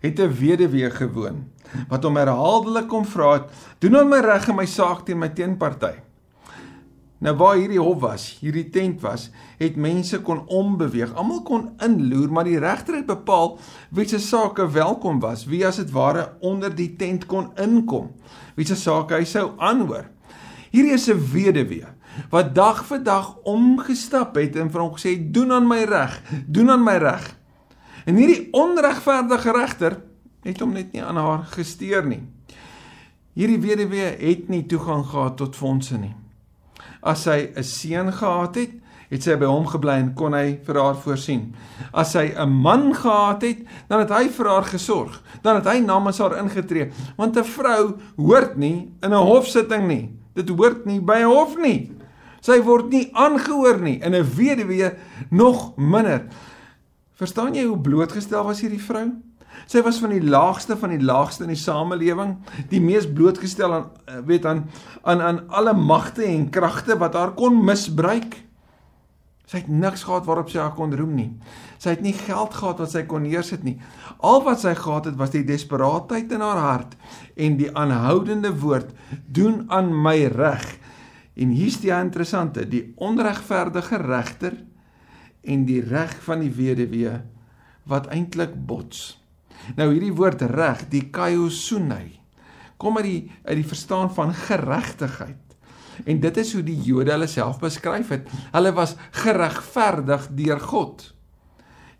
het 0.00 0.20
'n 0.20 0.32
weduwee 0.32 0.90
gewoon 0.90 1.48
wat 1.88 2.02
hom 2.02 2.16
herhaaldelik 2.16 2.88
kom 2.88 3.04
vra 3.04 3.32
het: 3.32 3.50
"Doen 3.78 3.96
aan 3.96 4.08
my 4.08 4.20
reg 4.20 4.48
en 4.48 4.56
my 4.56 4.66
saak 4.66 5.04
teen 5.04 5.18
my 5.18 5.28
teenparty." 5.28 5.94
Nou 7.20 7.34
waar 7.36 7.58
hierdie 7.60 7.80
hof 7.80 8.00
was, 8.00 8.38
hierdie 8.40 8.70
tent 8.72 9.02
was, 9.04 9.26
het 9.58 9.76
mense 9.76 10.22
kon 10.24 10.40
ombeweeg. 10.48 11.12
Almal 11.14 11.42
kon 11.42 11.66
inloer, 11.84 12.30
maar 12.32 12.44
die 12.48 12.58
regter 12.58 12.94
het 12.94 13.06
bepaal 13.06 13.58
wie 13.90 14.06
se 14.08 14.18
sake 14.18 14.70
welkom 14.70 15.20
was, 15.20 15.44
wie 15.44 15.60
as 15.66 15.76
dit 15.76 15.90
ware 15.90 16.30
onder 16.40 16.72
die 16.74 16.96
tent 16.96 17.26
kon 17.26 17.50
inkom, 17.60 18.08
wie 18.56 18.64
se 18.64 18.74
sake 18.74 19.14
hy 19.14 19.24
sou 19.28 19.50
aanhoor. 19.58 20.08
Hierdie 20.70 20.96
is 20.96 21.08
'n 21.10 21.20
weduwee 21.32 21.86
wat 22.30 22.54
dag 22.54 22.84
vir 22.84 23.02
dag 23.02 23.36
omgestap 23.48 24.36
het 24.36 24.56
en 24.56 24.70
vir 24.70 24.80
hom 24.80 24.94
gesê 24.96 25.14
doen 25.32 25.52
aan 25.52 25.68
my 25.68 25.84
reg, 25.84 26.20
doen 26.46 26.70
aan 26.70 26.84
my 26.84 26.96
reg. 26.96 27.36
En 28.04 28.16
hierdie 28.16 28.48
onregverdige 28.56 29.52
regter 29.52 30.00
het 30.42 30.60
hom 30.60 30.72
net 30.72 30.92
nie 30.92 31.04
aan 31.04 31.16
haar 31.20 31.44
gesteer 31.52 32.06
nie. 32.06 32.22
Hierdie 33.36 33.60
weduwee 33.62 34.16
het 34.18 34.48
nie 34.48 34.66
toegang 34.66 35.04
gehad 35.06 35.36
tot 35.36 35.56
fondse 35.56 35.98
nie. 35.98 36.14
As 37.00 37.22
sy 37.22 37.52
'n 37.56 37.64
seun 37.64 38.12
gehad 38.12 38.54
het, 38.54 38.72
het 39.10 39.22
sy 39.22 39.34
by 39.36 39.48
hom 39.50 39.66
gebly 39.66 39.96
en 40.00 40.14
kon 40.14 40.34
hy 40.36 40.58
vir 40.66 40.78
haar 40.78 40.98
voorsien. 41.02 41.54
As 41.92 42.12
sy 42.12 42.32
'n 42.36 42.48
man 42.48 42.94
gehad 42.94 43.42
het, 43.42 43.58
dan 43.88 44.00
het 44.00 44.10
hy 44.10 44.28
vir 44.28 44.46
haar 44.46 44.64
gesorg. 44.64 45.22
Dan 45.42 45.56
het 45.56 45.66
hy 45.66 45.80
namens 45.80 46.18
haar 46.18 46.38
ingetree, 46.38 46.90
want 47.16 47.36
'n 47.36 47.44
vrou 47.44 47.98
hoort 48.16 48.56
nie 48.56 48.92
in 49.02 49.10
'n 49.12 49.26
hofsitting 49.26 49.86
nie. 49.86 50.10
Dit 50.34 50.48
hoort 50.48 50.86
nie 50.86 51.00
by 51.00 51.18
'n 51.20 51.24
hof 51.24 51.56
nie. 51.56 51.99
Sy 52.40 52.60
word 52.64 52.90
nie 52.92 53.08
aangehoor 53.12 53.80
nie 53.80 53.98
in 54.00 54.14
'n 54.14 54.24
weduwee 54.36 54.92
nog 55.30 55.76
minder. 55.76 56.26
Verstaan 57.14 57.54
jy 57.54 57.64
hoe 57.64 57.78
blootgestel 57.78 58.44
was 58.44 58.60
hierdie 58.60 58.80
vrou? 58.80 59.10
Sy 59.66 59.82
was 59.82 59.98
van 60.00 60.10
die 60.14 60.24
laagste 60.24 60.76
van 60.76 60.90
die 60.94 61.02
laagste 61.04 61.44
in 61.44 61.52
die 61.52 61.58
samelewing, 61.58 62.36
die 62.70 62.80
mees 62.80 63.06
blootgestel 63.06 63.72
aan 63.72 63.90
eh, 64.06 64.20
weet 64.26 64.46
aan 64.46 64.68
aan 65.02 65.20
aan 65.20 65.40
alle 65.48 65.74
magte 65.74 66.24
en 66.24 66.50
kragte 66.50 66.96
wat 66.98 67.14
haar 67.14 67.34
kon 67.34 67.64
misbruik. 67.64 68.38
Sy 69.50 69.64
het 69.64 69.68
niks 69.68 70.04
gehad 70.06 70.26
waarop 70.28 70.50
sy 70.50 70.60
haar 70.62 70.74
kon 70.76 70.94
roem 70.94 71.14
nie. 71.14 71.30
Sy 71.82 71.96
het 71.96 72.02
nie 72.04 72.14
geld 72.14 72.54
gehad 72.54 72.78
wat 72.78 72.92
sy 72.92 73.02
kon 73.10 73.24
neersit 73.26 73.64
nie. 73.66 73.80
Al 74.22 74.44
wat 74.46 74.62
sy 74.62 74.76
gehad 74.78 75.08
het 75.10 75.16
was 75.18 75.32
die 75.34 75.42
desperaatheid 75.44 76.30
in 76.32 76.44
haar 76.44 76.60
hart 76.62 76.94
en 77.36 77.56
die 77.58 77.70
aanhoudende 77.74 78.52
woord: 78.62 78.94
"Doen 79.26 79.64
aan 79.68 79.90
my 79.90 80.24
reg." 80.30 80.78
En 81.40 81.52
hier's 81.56 81.78
die 81.80 81.92
interessante, 81.94 82.66
die 82.68 82.92
onregverdige 83.00 84.00
regter 84.02 84.58
en 85.40 85.64
die 85.64 85.80
reg 85.80 86.12
van 86.26 86.42
die 86.44 86.52
weduwee 86.52 87.14
wat 87.88 88.10
eintlik 88.12 88.52
bots. 88.68 89.14
Nou 89.76 89.90
hierdie 89.92 90.14
woord 90.16 90.42
reg, 90.52 90.84
die 90.92 91.06
kaiosune, 91.12 92.02
kom 92.80 92.98
uit 93.00 93.06
die 93.06 93.22
uit 93.44 93.56
die 93.60 93.68
verstaan 93.68 94.12
van 94.16 94.34
geregtigheid. 94.36 95.56
En 96.08 96.20
dit 96.20 96.36
is 96.40 96.52
hoe 96.56 96.62
die 96.64 96.78
Jode 96.80 97.12
hulle 97.12 97.28
self 97.28 97.58
beskryf 97.60 98.12
het. 98.14 98.28
Hulle 98.54 98.72
was 98.76 98.94
geregverdig 99.20 100.28
deur 100.36 100.60
God. 100.60 101.04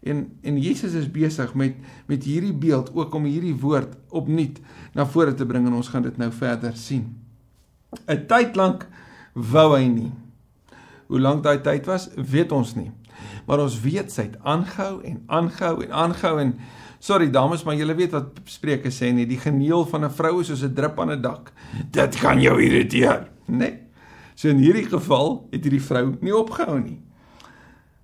En 0.01 0.23
en 0.41 0.61
Jesus 0.61 0.97
is 0.97 1.11
besig 1.13 1.53
met 1.55 1.77
met 2.09 2.25
hierdie 2.25 2.55
beeld 2.57 2.93
ook 2.97 3.15
om 3.15 3.29
hierdie 3.29 3.57
woord 3.61 3.97
opnuut 4.09 4.61
na 4.97 5.05
vore 5.07 5.35
te 5.35 5.47
bring 5.47 5.67
en 5.69 5.77
ons 5.77 5.93
gaan 5.93 6.07
dit 6.07 6.17
nou 6.17 6.31
verder 6.33 6.77
sien. 6.77 7.05
'n 8.07 8.27
Tyd 8.27 8.57
lank 8.57 8.89
wou 9.53 9.77
hy 9.77 9.87
nie. 9.89 10.13
Hoe 11.11 11.21
lank 11.21 11.43
daai 11.43 11.61
tyd 11.61 11.87
was, 11.87 12.09
weet 12.15 12.53
ons 12.53 12.75
nie. 12.75 12.91
Maar 13.47 13.65
ons 13.65 13.81
weet 13.81 14.13
sy 14.13 14.29
het 14.29 14.39
aangehou 14.47 15.01
en 15.05 15.23
aangehou 15.27 15.83
en 15.85 15.93
aangehou 15.93 16.39
en 16.41 16.55
Sorry 17.01 17.31
dames, 17.33 17.63
maar 17.65 17.79
julle 17.81 17.95
weet 17.97 18.13
wat 18.13 18.43
Spreuke 18.45 18.91
sê 18.93 19.09
nie, 19.17 19.25
die 19.25 19.39
geneel 19.41 19.87
van 19.89 20.05
'n 20.05 20.13
vrou 20.13 20.41
is 20.41 20.47
soos 20.47 20.63
'n 20.63 20.75
drup 20.75 21.01
aan 21.01 21.13
'n 21.13 21.23
dak. 21.23 21.53
Dit 21.91 22.21
kan 22.21 22.41
jou 22.41 22.61
irriteer, 22.61 23.29
né? 23.47 23.57
Nee. 23.57 23.79
So 24.35 24.49
in 24.49 24.59
hierdie 24.59 24.85
geval 24.85 25.49
het 25.51 25.65
hierdie 25.65 25.83
vrou 25.83 26.17
nie 26.21 26.37
opgehou 26.37 26.79
nie. 26.81 27.01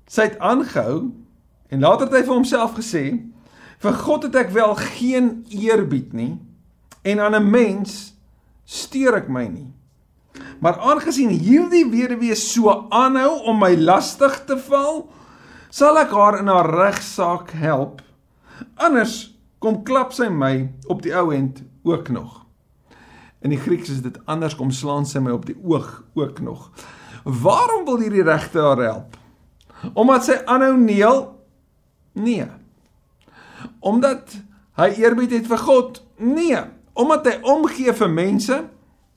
Sy 0.06 0.22
het 0.22 0.38
aangehou 0.38 1.12
en 1.68 1.80
later 1.80 2.06
het 2.06 2.14
hy 2.14 2.22
vir 2.22 2.34
homself 2.34 2.74
gesê: 2.74 3.20
"Vir 3.78 3.92
God 3.92 4.22
het 4.22 4.34
ek 4.34 4.50
wel 4.50 4.74
geen 4.74 5.44
eerbied 5.48 6.12
nie 6.12 6.38
en 7.02 7.20
aan 7.20 7.34
'n 7.34 7.50
mens 7.50 8.14
steur 8.64 9.14
ek 9.14 9.28
my 9.28 9.46
nie." 9.46 9.72
Maar 10.60 10.78
aangesien 10.78 11.30
hierdie 11.30 11.84
weduwee 11.90 12.34
so 12.34 12.72
aanhou 12.88 13.42
om 13.50 13.60
my 13.60 13.74
lastig 13.76 14.38
te 14.48 14.56
val, 14.68 15.04
sal 15.70 15.98
ek 16.00 16.14
haar 16.16 16.40
in 16.40 16.50
haar 16.50 16.70
regsaak 16.72 17.52
help. 17.60 18.00
Anders 18.80 19.36
kom 19.60 19.82
klap 19.84 20.14
sy 20.16 20.28
my 20.32 20.68
op 20.88 21.02
die 21.04 21.14
ou 21.16 21.28
end 21.34 21.62
ook 21.86 22.08
nog. 22.08 22.42
In 23.44 23.52
die 23.52 23.60
Grieks 23.60 23.92
is 23.92 24.02
dit 24.02 24.16
anders 24.24 24.56
kom 24.56 24.72
slaan 24.72 25.06
sy 25.06 25.20
my 25.22 25.34
op 25.34 25.46
die 25.46 25.56
oog 25.62 26.02
ook 26.16 26.40
nog. 26.40 26.70
Waarom 27.24 27.84
wil 27.84 28.00
hierdie 28.00 28.24
regter 28.26 28.64
haar 28.64 28.82
help? 28.82 29.16
Omdat 29.92 30.24
sy 30.24 30.38
aanhou 30.48 30.76
neel? 30.80 31.20
Nee. 32.16 32.46
Omdat 33.80 34.38
hy 34.80 34.88
eerbied 35.02 35.34
het 35.36 35.48
vir 35.50 35.60
God? 35.60 36.00
Nee. 36.16 36.62
Omdat 36.96 37.28
hy 37.28 37.34
omgee 37.44 37.92
vir 37.92 38.10
mense? 38.10 38.62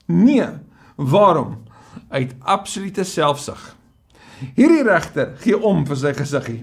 Nee. 0.06 0.50
Waarom? 1.00 1.62
Uit 2.08 2.34
absolute 2.38 3.04
selfsug. 3.04 3.76
Hierdie 4.56 4.82
regter 4.84 5.34
gee 5.40 5.56
om 5.56 5.82
vir 5.88 5.98
sy 6.00 6.12
gesiggie. 6.16 6.60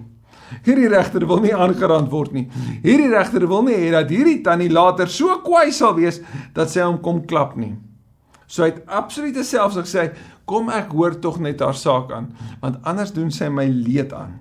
Hierdie 0.63 0.87
regter 0.91 1.25
wil 1.27 1.41
nie 1.43 1.55
aangerand 1.55 2.09
word 2.11 2.35
nie. 2.35 2.45
Hierdie 2.83 3.09
regter 3.11 3.47
wil 3.49 3.65
nie 3.67 3.75
hê 3.75 3.89
dat 3.95 4.11
hierdie 4.13 4.39
tannie 4.45 4.69
later 4.71 5.09
so 5.11 5.39
kwaai 5.43 5.73
sal 5.75 5.97
wees 5.97 6.21
dat 6.55 6.71
sy 6.71 6.85
hom 6.85 7.01
kom 7.03 7.23
klap 7.27 7.57
nie. 7.59 7.73
So 8.47 8.63
uit 8.63 8.79
absolute 8.87 9.43
selfsug 9.43 9.87
sê 9.89 9.99
hy, 10.01 10.11
"Kom 10.45 10.69
ek 10.69 10.91
hoor 10.91 11.19
tog 11.19 11.39
net 11.39 11.59
haar 11.59 11.75
saak 11.75 12.11
aan, 12.11 12.33
want 12.61 12.77
anders 12.83 13.11
doen 13.11 13.31
sy 13.31 13.49
my 13.49 13.65
leed 13.65 14.13
aan." 14.13 14.39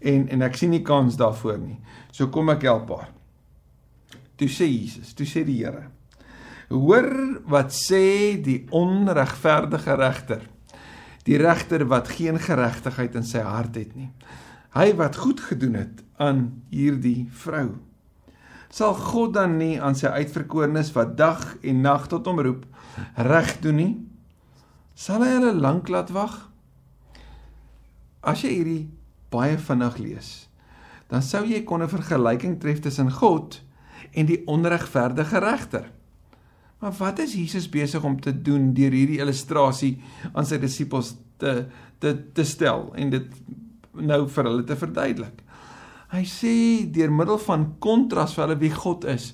En 0.00 0.28
en 0.28 0.42
ek 0.42 0.54
sien 0.56 0.70
nie 0.70 0.82
kans 0.82 1.16
daarvoor 1.16 1.58
nie. 1.58 1.80
So 2.12 2.26
kom 2.26 2.48
ek 2.50 2.62
help 2.62 2.88
haar. 2.88 3.08
Toe 4.36 4.48
sê 4.48 4.66
Jesus, 4.66 5.14
toe 5.14 5.26
sê 5.26 5.44
die 5.44 5.64
Here, 5.64 5.88
Hoor 6.72 7.42
wat 7.52 7.74
sê 7.76 8.40
die 8.40 8.62
onregverdige 8.72 9.96
regter. 10.00 10.46
Die 11.28 11.36
regter 11.36 11.84
wat 11.90 12.08
geen 12.16 12.40
geregtigheid 12.40 13.14
in 13.18 13.26
sy 13.28 13.44
hart 13.44 13.76
het 13.76 13.92
nie. 13.94 14.08
Hy 14.72 14.94
wat 14.96 15.18
goed 15.20 15.42
gedoen 15.44 15.76
het 15.76 16.00
aan 16.16 16.46
hierdie 16.72 17.28
vrou. 17.44 17.76
Sal 18.72 18.94
God 18.96 19.34
dan 19.36 19.58
nie 19.60 19.76
aan 19.76 19.98
sy 19.98 20.08
uitverkorenes 20.08 20.94
wat 20.96 21.12
dag 21.18 21.42
en 21.60 21.82
nag 21.84 22.08
tot 22.08 22.26
hom 22.26 22.40
roep 22.40 22.64
reg 23.20 23.58
doen 23.60 23.76
nie? 23.76 23.92
Sal 24.96 25.20
hy 25.24 25.34
hulle 25.34 25.52
lank 25.52 25.92
laat 25.92 26.08
wag? 26.16 26.38
As 28.24 28.40
jy 28.46 28.54
hierdie 28.56 28.84
baie 29.32 29.58
vinnig 29.60 29.98
lees, 30.00 30.30
dan 31.12 31.24
sou 31.24 31.44
jy 31.44 31.64
kon 31.68 31.82
'n 31.82 31.92
vergelyking 31.92 32.56
tref 32.60 32.80
tussen 32.80 33.10
God 33.12 33.60
en 34.12 34.26
die 34.26 34.40
onregverdige 34.46 35.38
regter. 35.38 35.92
Maar 36.82 36.94
wat 36.98 37.18
is 37.22 37.34
Jesus 37.38 37.68
besig 37.70 38.02
om 38.02 38.20
te 38.20 38.32
doen 38.42 38.72
deur 38.74 38.90
hierdie 38.90 39.20
illustrasie 39.22 39.92
aan 40.34 40.46
sy 40.48 40.58
disippels 40.58 41.14
te 41.38 41.68
te 42.02 42.10
te 42.34 42.42
stel 42.42 42.88
en 42.98 43.12
dit 43.12 43.36
nou 44.02 44.24
vir 44.26 44.48
hulle 44.48 44.64
te 44.66 44.76
verduidelik? 44.80 45.44
Hy 46.12 46.24
sê 46.26 46.54
deur 46.92 47.12
middel 47.14 47.38
van 47.46 47.68
kontras 47.80 48.34
vir 48.34 48.44
hulle 48.44 48.58
wie 48.60 48.72
God 48.74 49.06
is. 49.08 49.30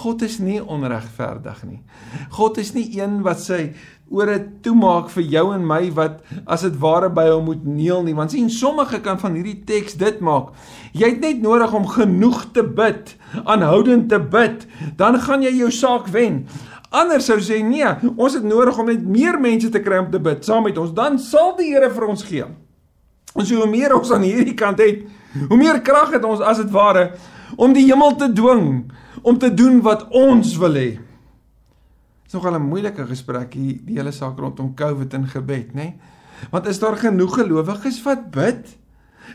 God 0.00 0.24
is 0.24 0.38
nie 0.40 0.58
onregverdig 0.60 1.60
nie. 1.64 1.78
God 2.34 2.58
is 2.60 2.72
nie 2.74 2.88
een 2.96 3.20
wat 3.24 3.44
sy 3.44 3.60
ore 4.08 4.38
toemaak 4.64 5.12
vir 5.12 5.24
jou 5.28 5.44
en 5.54 5.64
my 5.68 5.82
wat 5.96 6.24
as 6.48 6.64
dit 6.64 6.76
ware 6.80 7.08
by 7.12 7.26
hom 7.30 7.46
moet 7.48 7.64
neel 7.68 8.02
nie. 8.04 8.16
Want 8.16 8.32
sien 8.32 8.48
sommige 8.52 9.00
kan 9.04 9.20
van 9.20 9.36
hierdie 9.36 9.60
teks 9.68 9.96
dit 10.00 10.20
maak. 10.24 10.54
Jy 10.96 11.12
het 11.12 11.22
net 11.24 11.44
nodig 11.44 11.76
om 11.76 11.88
genoeg 11.88 12.48
te 12.56 12.64
bid, 12.64 13.14
aanhoudend 13.44 14.08
te 14.12 14.20
bid, 14.20 14.66
dan 15.00 15.20
gaan 15.24 15.44
jy 15.44 15.54
jou 15.60 15.70
saak 15.72 16.08
wen. 16.12 16.46
Anders 16.88 17.26
sou 17.28 17.36
sê 17.44 17.58
nee, 17.64 17.88
ons 18.16 18.34
het 18.34 18.44
nodig 18.44 18.78
om 18.78 18.86
net 18.88 19.04
meer 19.04 19.36
mense 19.40 19.68
te 19.72 19.80
kry 19.84 19.98
om 20.00 20.10
te 20.10 20.20
bid 20.22 20.44
saam 20.46 20.64
met 20.64 20.78
ons, 20.80 20.94
dan 20.96 21.18
sal 21.20 21.52
die 21.58 21.72
Here 21.74 21.90
vir 21.92 22.06
ons 22.08 22.24
gee. 22.24 22.46
En 23.36 23.44
so 23.44 23.60
hoe 23.60 23.68
meer 23.68 23.92
ons 23.96 24.12
aan 24.14 24.24
hierdie 24.24 24.56
kant 24.56 24.80
het, 24.80 25.04
hoe 25.50 25.58
meer 25.60 25.82
krag 25.84 26.14
het 26.16 26.24
ons 26.24 26.40
as 26.40 26.62
dit 26.62 26.70
ware 26.72 27.10
om 27.60 27.74
die 27.76 27.84
hemel 27.90 28.16
te 28.16 28.30
dwing 28.32 28.88
om 29.22 29.38
te 29.38 29.50
doen 29.52 29.82
wat 29.84 30.06
ons 30.16 30.54
wil 30.60 30.78
hê. 30.80 30.90
Dit 32.24 32.32
is 32.32 32.36
nogal 32.36 32.56
'n 32.56 32.68
moeilike 32.68 33.06
gesprek 33.06 33.54
hier 33.54 33.78
die 33.84 33.96
hele 33.96 34.12
saak 34.12 34.38
rondom 34.38 34.74
COVID 34.74 35.14
en 35.14 35.26
gebed, 35.26 35.74
nê? 35.74 35.74
Nee? 35.74 35.94
Want 36.50 36.66
is 36.66 36.78
daar 36.78 36.96
genoeg 36.96 37.34
gelowiges 37.34 38.02
wat 38.02 38.30
bid? 38.30 38.76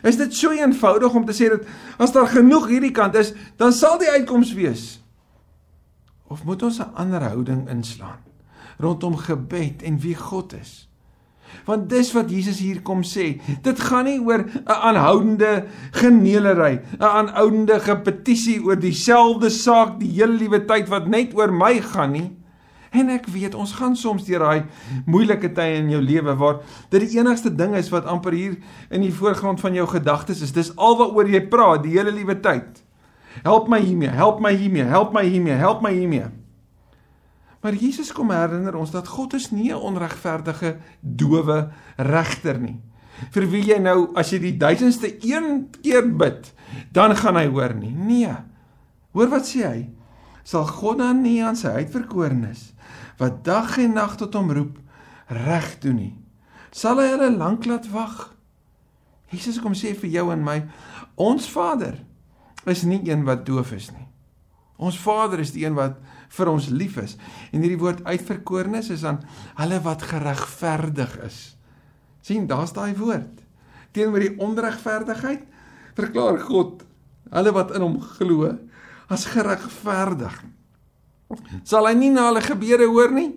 Is 0.02 0.16
dit 0.16 0.34
so 0.34 0.50
eenvoudig 0.50 1.14
om 1.14 1.24
te 1.24 1.32
sê 1.32 1.50
dat 1.50 1.62
as 1.98 2.12
daar 2.12 2.26
genoeg 2.26 2.68
hierdie 2.68 2.90
kant 2.90 3.14
is, 3.14 3.32
dan 3.56 3.72
sal 3.72 3.98
die 3.98 4.10
uitkoms 4.10 4.54
wees? 4.54 5.03
Of 6.34 6.42
moet 6.44 6.62
ons 6.66 6.78
'n 6.82 6.94
ander 6.94 7.22
houding 7.22 7.68
inslaan 7.70 8.22
rondom 8.78 9.16
gebed 9.16 9.82
en 9.82 10.00
wie 10.00 10.14
God 10.14 10.52
is? 10.52 10.88
Want 11.64 11.88
dis 11.88 12.12
wat 12.12 12.30
Jesus 12.30 12.58
hier 12.58 12.82
kom 12.82 13.02
sê. 13.02 13.40
Dit 13.62 13.80
gaan 13.80 14.04
nie 14.04 14.18
oor 14.20 14.42
'n 14.42 14.66
aanhoudende 14.66 15.66
geneelery, 15.90 16.80
'n 16.98 17.02
aanhoudende 17.02 17.80
gepetisie 17.80 18.62
oor 18.64 18.78
dieselfde 18.78 19.50
saak 19.50 20.00
die 20.00 20.10
hele 20.10 20.32
liewe 20.32 20.64
tyd 20.64 20.88
wat 20.88 21.06
net 21.06 21.34
oor 21.34 21.52
my 21.52 21.80
gaan 21.80 22.12
nie. 22.12 22.36
En 22.90 23.08
ek 23.08 23.26
weet 23.26 23.54
ons 23.54 23.72
gaan 23.72 23.96
soms 23.96 24.24
deur 24.24 24.38
daai 24.38 24.64
moeilike 25.06 25.52
tye 25.52 25.74
in 25.74 25.90
jou 25.90 26.02
lewe 26.02 26.34
waar 26.34 26.60
dit 26.90 27.00
die 27.00 27.18
enigste 27.18 27.54
ding 27.54 27.74
is 27.74 27.90
wat 27.90 28.06
amper 28.06 28.32
hier 28.32 28.56
in 28.90 29.00
die 29.00 29.14
voorgrond 29.14 29.60
van 29.60 29.74
jou 29.74 29.86
gedagtes 29.86 30.42
is. 30.42 30.52
Dis 30.52 30.76
alwaaroor 30.76 31.28
jy 31.28 31.46
praat 31.46 31.82
die 31.82 31.98
hele 31.98 32.10
liewe 32.10 32.40
tyd. 32.40 32.83
Help 33.42 33.68
my 33.68 33.80
hiermee, 33.80 34.08
help 34.08 34.40
my 34.40 34.54
hiermee, 34.54 34.86
help 34.86 35.12
my 35.12 35.24
hiermee, 35.24 35.58
help 35.58 35.82
my 35.82 35.92
hiermee. 35.92 36.30
Maar 37.64 37.74
Jesus 37.80 38.12
kom 38.12 38.30
herinner 38.30 38.76
ons 38.76 38.90
dat 38.92 39.08
God 39.08 39.34
is 39.34 39.50
nie 39.50 39.72
'n 39.72 39.80
onregverdige 39.80 40.76
dowe 41.00 41.70
regter 41.96 42.58
nie. 42.60 42.80
Vir 43.30 43.46
wie 43.50 43.62
jy 43.64 43.78
nou 43.78 44.10
as 44.14 44.30
jy 44.30 44.38
die 44.38 44.56
duisendste 44.56 45.16
een 45.24 45.70
keer 45.82 46.16
bid, 46.16 46.52
dan 46.92 47.16
gaan 47.16 47.36
hy 47.36 47.46
hoor 47.46 47.74
nie. 47.74 47.90
Nee. 47.90 48.34
Hoor 49.12 49.28
wat 49.28 49.46
sê 49.46 49.62
hy? 49.66 49.90
Sal 50.44 50.66
God 50.66 50.98
dan 50.98 51.22
nie 51.22 51.44
aan 51.44 51.56
sy 51.56 51.68
uitverkorenes 51.68 52.72
wat 53.16 53.44
dag 53.44 53.78
en 53.78 53.94
nag 53.94 54.16
tot 54.16 54.34
hom 54.34 54.50
roep 54.52 54.78
reg 55.26 55.78
doen 55.80 55.96
nie? 55.96 56.14
Sal 56.70 56.98
hy 56.98 57.06
hulle 57.14 57.30
lank 57.36 57.64
laat 57.64 57.86
wag? 57.90 58.34
Jesus 59.30 59.60
kom 59.62 59.72
sê 59.72 59.94
vir 59.94 60.10
jou 60.10 60.32
en 60.32 60.42
my, 60.44 60.64
ons 61.14 61.46
Vader 61.48 61.96
is 62.70 62.84
nie 62.88 63.00
een 63.04 63.24
wat 63.26 63.44
doof 63.46 63.72
is 63.76 63.90
nie. 63.92 64.06
Ons 64.76 64.98
Vader 64.98 65.40
is 65.42 65.52
die 65.54 65.64
een 65.64 65.76
wat 65.76 66.00
vir 66.34 66.50
ons 66.50 66.68
lief 66.74 66.96
is. 67.02 67.16
En 67.54 67.62
hierdie 67.62 67.80
woord 67.80 68.02
uitverkorenes 68.04 68.90
is 68.94 69.04
aan 69.06 69.20
hulle 69.60 69.80
wat 69.84 70.02
geregverdig 70.10 71.18
is. 71.26 71.56
sien, 72.24 72.46
daar's 72.48 72.72
daai 72.72 72.96
woord. 72.96 73.42
Teenoor 73.92 74.22
die 74.24 74.38
onregverdigheid 74.40 75.44
verklaar 75.94 76.38
God 76.40 76.82
hulle 77.34 77.52
wat 77.52 77.74
in 77.76 77.84
hom 77.84 77.98
glo 78.00 78.48
as 79.12 79.26
geregverdig. 79.28 80.34
Sal 81.66 81.88
hy 81.88 81.94
nie 81.98 82.10
na 82.14 82.28
hulle 82.30 82.42
gebede 82.44 82.88
hoor 82.88 83.12
nie? 83.12 83.30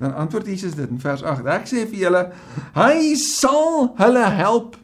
Dan 0.00 0.12
antwoord 0.14 0.48
Jesus 0.50 0.74
dit 0.76 0.90
in 0.90 1.00
vers 1.00 1.22
8. 1.24 1.46
Ek 1.54 1.68
sê 1.70 1.86
vir 1.88 2.02
julle, 2.06 2.22
hy 2.76 3.14
sal 3.20 3.94
hulle 4.00 4.26
help 4.36 4.76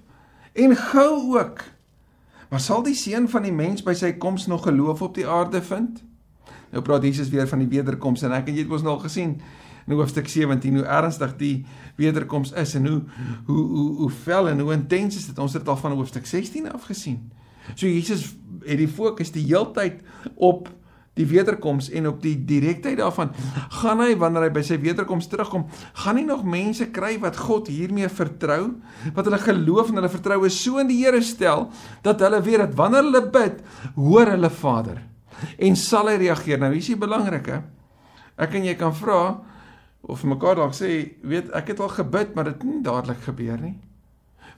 en 0.57 0.77
gou 0.79 1.37
ook. 1.37 1.65
Maar 2.53 2.61
sal 2.61 2.83
die 2.85 2.95
seun 2.95 3.31
van 3.33 3.47
die 3.47 3.55
mens 3.57 3.81
by 3.81 3.95
sy 3.97 4.11
koms 4.21 4.45
nog 4.51 4.67
geloof 4.67 5.01
op 5.03 5.15
die 5.17 5.25
aarde 5.25 5.63
vind? 5.65 6.03
Nou 6.73 6.83
praat 6.85 7.05
Jesus 7.07 7.31
weer 7.33 7.49
van 7.49 7.63
die 7.65 7.69
wederkoms 7.71 8.27
en 8.29 8.35
ek 8.37 8.51
en 8.51 8.59
jy 8.59 8.67
het 8.67 8.73
mos 8.73 8.85
nou 8.85 8.99
al 8.99 9.07
gesien 9.07 9.39
in 9.87 9.95
hoofstuk 9.97 10.29
17 10.29 10.77
hoe 10.77 10.85
ernstig 10.85 11.33
die 11.41 11.55
wederkoms 11.97 12.53
is 12.61 12.75
en 12.77 12.91
hoe 12.91 12.99
hoe 13.49 13.63
hoe 13.71 13.87
hoe 14.03 14.11
vel 14.27 14.51
en 14.53 14.61
hoe 14.61 14.75
intens 14.77 15.17
is 15.17 15.31
dit? 15.31 15.41
Ons 15.41 15.57
het 15.57 15.69
al 15.69 15.81
van 15.81 15.97
hoofstuk 15.97 16.29
16 16.29 16.69
af 16.77 16.85
gesien. 16.91 17.23
So 17.73 17.89
Jesus 17.89 18.35
het 18.67 18.79
die 18.85 18.91
fokus 19.01 19.33
die 19.33 19.47
heeltyd 19.49 20.05
op 20.37 20.69
die 21.19 21.27
wederkoms 21.29 21.91
en 21.93 22.09
op 22.09 22.23
die 22.25 22.39
direktheid 22.49 22.97
daarvan 22.97 23.35
gaan 23.83 24.01
hy 24.01 24.15
wanneer 24.17 24.47
hy 24.47 24.53
by 24.55 24.63
sy 24.65 24.79
wederkoms 24.81 25.29
terugkom 25.29 25.67
gaan 26.05 26.17
hy 26.17 26.25
nog 26.25 26.45
mense 26.49 26.87
kry 26.95 27.19
wat 27.21 27.37
God 27.37 27.69
hiermee 27.69 28.09
vertrou 28.09 28.79
wat 29.13 29.29
hulle 29.29 29.41
geloof 29.43 29.91
en 29.93 30.01
hulle 30.01 30.13
vertroue 30.13 30.49
so 30.53 30.81
in 30.81 30.89
die 30.89 31.03
Here 31.03 31.21
stel 31.21 31.67
dat 32.07 32.23
hulle 32.25 32.41
weet 32.45 32.65
dat 32.65 32.77
wanneer 32.79 33.05
hulle 33.05 33.25
bid 33.35 33.61
hoor 33.97 34.33
hulle 34.33 34.51
Vader. 34.53 35.03
En 35.59 35.77
sal 35.77 36.09
hy 36.13 36.19
reageer. 36.23 36.61
Nou 36.61 36.71
hier 36.71 36.83
is 36.85 36.91
die 36.93 36.99
belangrike. 36.99 37.63
Ek 38.39 38.55
en 38.55 38.69
jy 38.69 38.77
kan 38.79 38.95
vra 38.95 39.19
of 40.03 40.23
mekaar 40.27 40.59
dalk 40.59 40.77
sê 40.77 41.19
weet 41.27 41.51
ek 41.59 41.75
het 41.75 41.83
al 41.83 41.93
gebid 41.93 42.33
maar 42.35 42.49
dit 42.49 42.57
het 42.57 42.65
nie 42.67 42.81
dadelik 42.87 43.21
gebeur 43.27 43.61
nie. 43.61 43.75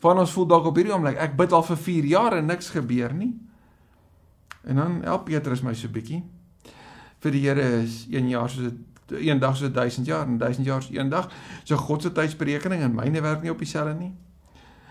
Van 0.05 0.21
ons 0.21 0.33
voel 0.37 0.47
dalk 0.53 0.69
op 0.71 0.79
hierdie 0.79 0.95
oomblik 0.95 1.19
ek 1.19 1.35
bid 1.41 1.53
al 1.57 1.67
vir 1.67 1.83
4 1.89 2.09
jaar 2.13 2.39
en 2.39 2.47
niks 2.53 2.71
gebeur 2.77 3.17
nie. 3.17 3.33
En 4.65 4.81
dan 4.81 5.03
help 5.03 5.27
Petrus 5.29 5.65
my 5.65 5.75
so 5.77 5.91
bietjie. 5.93 6.23
Vir 7.25 7.33
die 7.33 7.41
Here 7.47 7.63
is 7.81 8.05
1 8.13 8.29
jaar 8.29 8.51
soos 8.53 8.75
'n 9.09 9.39
dag 9.41 9.57
soos 9.57 9.73
1000 9.73 10.07
jaar 10.07 10.27
en 10.27 10.37
1000 10.39 10.67
jaar 10.67 10.83
soos 10.83 10.97
1 10.97 11.09
dag. 11.09 11.31
So 11.65 11.77
God 11.77 12.03
se 12.03 12.13
tydsberekening 12.13 12.83
en 12.83 12.95
myne 12.95 13.23
werk 13.23 13.43
nie 13.43 13.51
op 13.51 13.59
dieselfde 13.59 13.95
nie. 13.95 14.13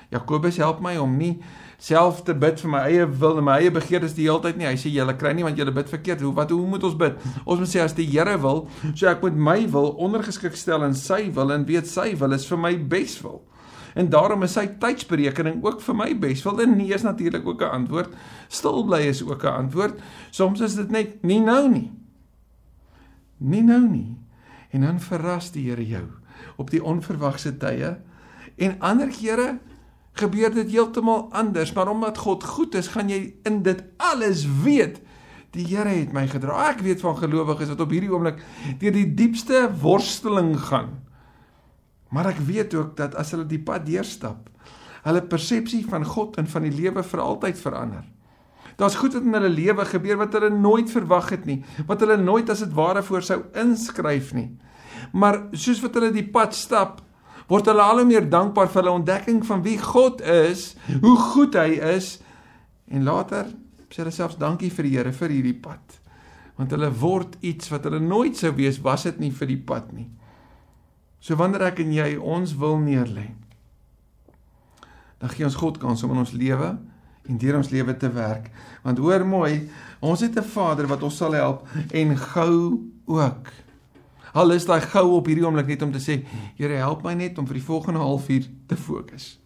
Jakobus 0.09 0.57
help 0.57 0.81
my 0.81 0.97
om 0.97 1.17
nie 1.17 1.41
self 1.77 2.23
te 2.23 2.33
bid 2.33 2.59
vir 2.61 2.69
my 2.69 2.81
eie 2.89 3.05
wil 3.05 3.37
en 3.37 3.43
my 3.43 3.59
eie 3.59 3.71
begeertes 3.71 4.13
die 4.17 4.25
hele 4.25 4.41
tyd 4.41 4.57
nie. 4.57 4.65
Hy 4.65 4.75
sê 4.77 4.89
julle 4.89 5.15
kry 5.17 5.33
nie 5.33 5.43
want 5.43 5.57
julle 5.57 5.71
bid 5.71 5.89
verkeerd. 5.89 6.21
Hoe 6.21 6.33
wat 6.33 6.49
hoe 6.49 6.67
moet 6.67 6.83
ons 6.83 6.97
bid? 6.97 7.17
Ons 7.45 7.59
moet 7.59 7.69
sê 7.69 7.81
as 7.81 7.93
die 7.93 8.05
Here 8.09 8.37
wil, 8.41 8.67
so 8.95 9.07
ek 9.07 9.21
moet 9.21 9.37
my 9.37 9.57
wil 9.69 9.93
ondergeskik 10.01 10.55
stel 10.57 10.83
aan 10.83 10.93
sy 10.93 11.31
wil 11.33 11.53
en 11.53 11.65
weet 11.65 11.89
sy 11.89 12.15
wil 12.17 12.33
is 12.33 12.45
vir 12.49 12.57
my 12.57 12.77
beswil. 12.77 13.41
En 13.95 14.09
daarom 14.09 14.41
is 14.43 14.53
sy 14.57 14.67
tydsberekening 14.81 15.61
ook 15.61 15.81
vir 15.81 15.95
my 15.95 16.13
beswil. 16.17 16.61
En 16.61 16.77
nee 16.77 16.93
is 16.93 17.05
natuurlik 17.05 17.45
ook 17.45 17.61
'n 17.61 17.73
antwoord. 17.81 18.13
Stil 18.49 18.83
bly 18.83 19.01
is 19.01 19.21
ook 19.21 19.43
'n 19.43 19.57
antwoord. 19.65 20.01
Soms 20.31 20.61
is 20.61 20.75
dit 20.75 20.89
net 20.89 21.23
nie 21.23 21.39
nou 21.39 21.69
nie. 21.69 21.91
Nie 23.43 23.63
nou 23.63 23.83
nie. 23.87 24.15
En 24.73 24.85
dan 24.87 24.99
verras 25.03 25.51
die 25.53 25.67
Here 25.69 25.85
jou 25.85 26.05
op 26.57 26.71
die 26.73 26.81
onverwagse 26.83 27.53
tye. 27.57 27.97
En 28.57 28.75
ander 28.79 29.11
kere 29.13 29.57
gebeur 30.17 30.53
dit 30.53 30.69
heeltemal 30.71 31.27
anders, 31.33 31.73
maar 31.73 31.89
omdat 31.89 32.17
God 32.21 32.43
goed 32.43 32.75
is, 32.77 32.91
gaan 32.93 33.09
jy 33.09 33.33
in 33.47 33.61
dit 33.65 33.83
alles 33.97 34.45
weet. 34.63 34.99
Die 35.53 35.65
Here 35.69 35.89
het 35.89 36.13
my 36.13 36.25
gedra. 36.29 36.69
Ek 36.71 36.81
weet 36.85 37.01
van 37.01 37.17
gelowiges 37.17 37.73
wat 37.73 37.81
op 37.85 37.93
hierdie 37.93 38.11
oomblik 38.13 38.41
deur 38.81 38.95
die 38.95 39.09
diepste 39.13 39.67
worsteling 39.81 40.55
gaan. 40.69 40.95
Maar 42.13 42.33
ek 42.33 42.41
weet 42.45 42.73
ook 42.77 42.95
dat 42.97 43.15
as 43.17 43.33
hulle 43.33 43.45
die 43.49 43.61
pad 43.61 43.85
deurstap, 43.85 44.49
hulle 45.03 45.21
persepsie 45.25 45.83
van 45.89 46.05
God 46.05 46.37
en 46.41 46.49
van 46.49 46.65
die 46.65 46.73
lewe 46.73 47.03
vir 47.03 47.21
altyd 47.21 47.59
verander. 47.59 48.05
Daar's 48.79 48.97
goed 48.97 49.13
wat 49.13 49.25
in 49.25 49.35
hulle 49.37 49.51
lewe 49.53 49.85
gebeur 49.85 50.19
wat 50.23 50.33
hulle 50.37 50.49
nooit 50.49 50.91
verwag 50.91 51.29
het 51.35 51.45
nie, 51.45 51.59
wat 51.87 52.01
hulle 52.01 52.17
nooit 52.17 52.49
as 52.49 52.63
dit 52.65 52.73
ware 52.73 53.03
voor 53.05 53.25
sou 53.25 53.39
inskryf 53.59 54.33
nie. 54.33 54.49
Maar 55.13 55.43
soos 55.51 55.81
wat 55.83 55.97
hulle 55.99 56.13
die 56.15 56.25
pad 56.25 56.55
stap, 56.57 57.01
word 57.51 57.67
hulle 57.69 57.83
al 57.83 58.01
hoe 58.01 58.07
meer 58.07 58.29
dankbaar 58.29 58.71
vir 58.71 58.81
hulle 58.81 58.95
ontdekking 58.99 59.43
van 59.45 59.61
wie 59.65 59.77
God 59.81 60.23
is, 60.25 60.73
hoe 61.03 61.17
goed 61.33 61.57
hy 61.59 61.77
is 61.93 62.15
en 62.89 63.05
later 63.05 63.51
sê 63.93 64.01
hulle 64.01 64.13
selfs 64.13 64.39
dankie 64.41 64.71
vir 64.73 64.87
die 64.87 64.95
Here 64.95 65.13
vir 65.13 65.29
hierdie 65.35 65.59
pad. 65.61 65.99
Want 66.57 66.73
hulle 66.73 66.89
word 66.97 67.37
iets 67.45 67.69
wat 67.69 67.85
hulle 67.85 68.01
nooit 68.01 68.37
sou 68.37 68.49
wees 68.57 68.79
was 68.81 69.05
dit 69.05 69.19
nie 69.21 69.31
vir 69.33 69.51
die 69.51 69.61
pad 69.69 69.91
nie. 69.93 70.07
So 71.21 71.37
wanneer 71.39 71.69
ek 71.69 71.83
en 71.83 71.93
jy 71.93 72.15
ons 72.17 72.55
wil 72.59 72.79
neerlê, 72.81 73.29
dan 75.21 75.31
gee 75.31 75.45
ons 75.47 75.55
God 75.61 75.77
kans 75.79 76.01
om 76.03 76.11
in 76.11 76.23
ons 76.25 76.33
lewe 76.35 76.73
en 77.29 77.37
deur 77.37 77.57
ons 77.57 77.69
lewe 77.69 77.97
te 77.97 78.09
werk. 78.11 78.49
Want 78.83 78.99
hoor 78.99 79.25
mooi, 79.25 79.69
ons 79.99 80.21
het 80.21 80.37
'n 80.37 80.43
Vader 80.43 80.87
wat 80.87 81.03
ons 81.03 81.17
sal 81.17 81.33
help 81.33 81.67
en 81.91 82.17
gou 82.17 82.81
ook. 83.05 83.51
Al 84.33 84.51
is 84.51 84.65
daai 84.65 84.81
gou 84.81 85.11
op 85.17 85.25
hierdie 85.25 85.45
oomblik 85.45 85.67
net 85.67 85.81
om 85.81 85.91
te 85.91 85.99
sê, 85.99 86.25
Here, 86.57 86.73
help 86.73 87.03
my 87.03 87.13
net 87.13 87.37
om 87.37 87.45
vir 87.47 87.53
die 87.53 87.67
volgende 87.67 87.99
halfuur 87.99 88.47
te 88.67 88.75
fokus. 88.75 89.39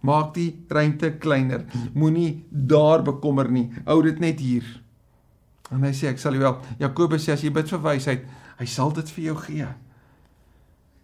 Maak 0.00 0.34
die 0.34 0.64
ruimte 0.68 1.12
kleiner. 1.18 1.64
Moenie 1.94 2.44
daar 2.50 3.02
bekommer 3.02 3.50
nie. 3.50 3.72
Hou 3.84 4.02
dit 4.02 4.18
net 4.18 4.40
hier. 4.40 4.64
En 5.70 5.82
hy 5.82 5.92
sê 5.92 6.10
ek 6.10 6.18
sal 6.18 6.32
jou 6.32 6.42
help. 6.42 6.66
Jakobus 6.78 7.24
sê 7.26 7.32
as 7.32 7.42
jy 7.42 7.50
bid 7.50 7.68
vir 7.68 7.82
wysheid, 7.82 8.26
hy 8.58 8.66
sal 8.70 8.92
dit 8.92 9.10
vir 9.10 9.24
jou 9.24 9.36
gee. 9.36 9.68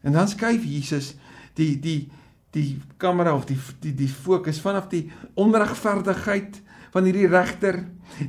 En 0.03 0.13
dan 0.13 0.29
skuif 0.29 0.65
Jesus 0.67 1.15
die 1.59 1.77
die 1.81 2.11
die 2.53 2.81
kamera 3.01 3.35
of 3.35 3.47
die 3.49 3.59
die 3.81 3.95
die 3.97 4.11
fokus 4.11 4.61
vanaf 4.61 4.91
die 4.93 5.07
onregverdigheid 5.41 6.61
van 6.93 7.07
hierdie 7.09 7.29
regter, 7.33 7.79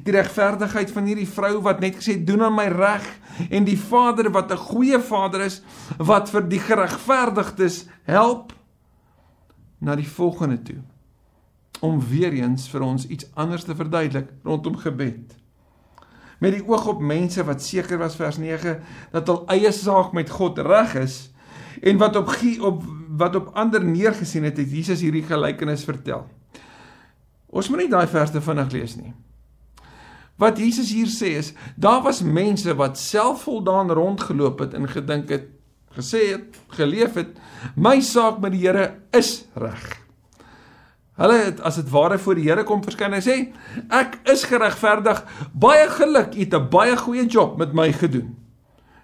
die 0.06 0.13
regverdigheid 0.15 0.92
van 0.96 1.10
hierdie 1.10 1.27
vrou 1.27 1.58
wat 1.65 1.82
net 1.84 1.98
gesê 2.00 2.15
doen 2.24 2.46
aan 2.48 2.56
my 2.56 2.70
reg 2.72 3.03
en 3.50 3.68
die 3.68 3.77
Vader 3.80 4.32
wat 4.32 4.51
'n 4.51 4.65
goeie 4.72 5.00
Vader 5.00 5.42
is 5.42 5.62
wat 5.98 6.30
vir 6.30 6.48
die 6.48 6.60
geregverdigdes 6.60 7.86
help 8.08 8.53
na 9.79 9.96
die 9.96 10.07
volgende 10.07 10.62
toe 10.64 10.81
om 11.83 12.00
weer 12.00 12.31
eens 12.31 12.70
vir 12.72 12.81
ons 12.81 13.07
iets 13.07 13.27
anders 13.36 13.64
te 13.64 13.75
verduidelik 13.75 14.29
rondom 14.44 14.77
gebed. 14.77 15.36
Met 16.40 16.51
die 16.51 16.64
oog 16.68 16.88
op 16.88 17.01
mense 17.01 17.44
wat 17.44 17.62
seker 17.62 17.98
was 17.98 18.16
vers 18.16 18.38
9 18.38 18.79
dat 19.12 19.27
hul 19.27 19.44
eie 19.48 19.72
saak 19.72 20.14
met 20.14 20.29
God 20.29 20.59
reg 20.59 20.96
is 20.96 21.32
en 21.81 21.98
wat 21.98 22.16
op 22.16 22.29
op 22.62 22.83
wat 23.18 23.36
op 23.36 23.51
ander 23.53 23.83
neergesien 23.86 24.44
het, 24.44 24.57
het 24.57 24.72
Jesus 24.72 25.01
hierdie 25.01 25.24
gelykenis 25.24 25.83
vertel. 25.86 26.25
Ons 27.53 27.70
moet 27.70 27.83
nie 27.83 27.92
daai 27.92 28.07
verse 28.09 28.42
vinnig 28.42 28.72
lees 28.74 28.96
nie. 28.98 29.14
Wat 30.42 30.57
Jesus 30.57 30.90
hier 30.92 31.09
sê 31.14 31.36
is, 31.38 31.51
daar 31.77 32.01
was 32.01 32.24
mense 32.25 32.74
wat 32.75 32.98
selfvoldaan 32.98 33.94
rondgeloop 33.94 34.64
het 34.66 34.74
en 34.74 34.90
gedink 34.90 35.29
het, 35.29 35.46
gesê 35.94 36.24
het, 36.31 36.57
geleef 36.74 37.14
het, 37.20 37.36
my 37.77 38.00
saak 38.01 38.42
met 38.42 38.55
die 38.55 38.64
Here 38.66 38.96
is 39.14 39.44
reg. 39.53 39.83
Hulle 41.22 41.38
het 41.38 41.62
as 41.62 41.77
dit 41.77 41.90
ware 41.94 42.18
voor 42.18 42.40
die 42.40 42.48
Here 42.48 42.64
kom 42.66 42.81
verskyn 42.81 43.14
en 43.14 43.22
sê, 43.22 43.36
ek 43.94 44.18
is 44.33 44.48
geregverdig, 44.50 45.22
baie 45.53 45.86
geluk, 46.00 46.33
jy 46.33 46.48
het 46.50 46.57
'n 46.57 46.70
baie 46.70 46.98
goeie 46.98 47.27
job 47.27 47.57
met 47.57 47.74
my 47.74 47.92
gedoen. 47.94 48.43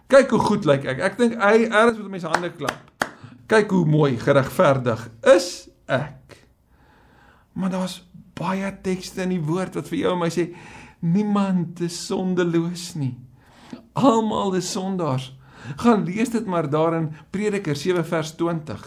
Kyk 0.10 0.32
hoe 0.34 0.42
goed 0.42 0.66
lyk 0.66 0.88
ek. 0.90 1.02
Ek 1.06 1.18
dink 1.20 1.36
hy 1.38 1.68
erns 1.68 2.00
met 2.02 2.14
mense 2.16 2.30
hande 2.30 2.50
klap. 2.58 3.10
Kyk 3.50 3.70
hoe 3.76 3.86
mooi 3.86 4.16
geregverdig 4.18 5.04
is 5.36 5.68
ek. 5.86 6.38
Maar 7.54 7.76
daar's 7.76 8.00
baie 8.40 8.72
tekste 8.82 9.22
in 9.28 9.36
die 9.36 9.44
woord 9.44 9.78
wat 9.78 9.90
vir 9.92 10.00
jou 10.00 10.14
en 10.16 10.22
my 10.24 10.30
sê 10.34 10.48
niemand 11.06 11.84
is 11.86 11.98
sondeloos 12.08 12.94
nie. 12.98 13.14
Almal 14.00 14.58
is 14.58 14.72
sondaars. 14.74 15.30
Gaan 15.84 16.08
lees 16.08 16.34
dit 16.34 16.48
maar 16.50 16.70
daar 16.72 16.98
in 16.98 17.12
Prediker 17.30 17.78
7 17.78 18.02
vers 18.06 18.34
20. 18.40 18.82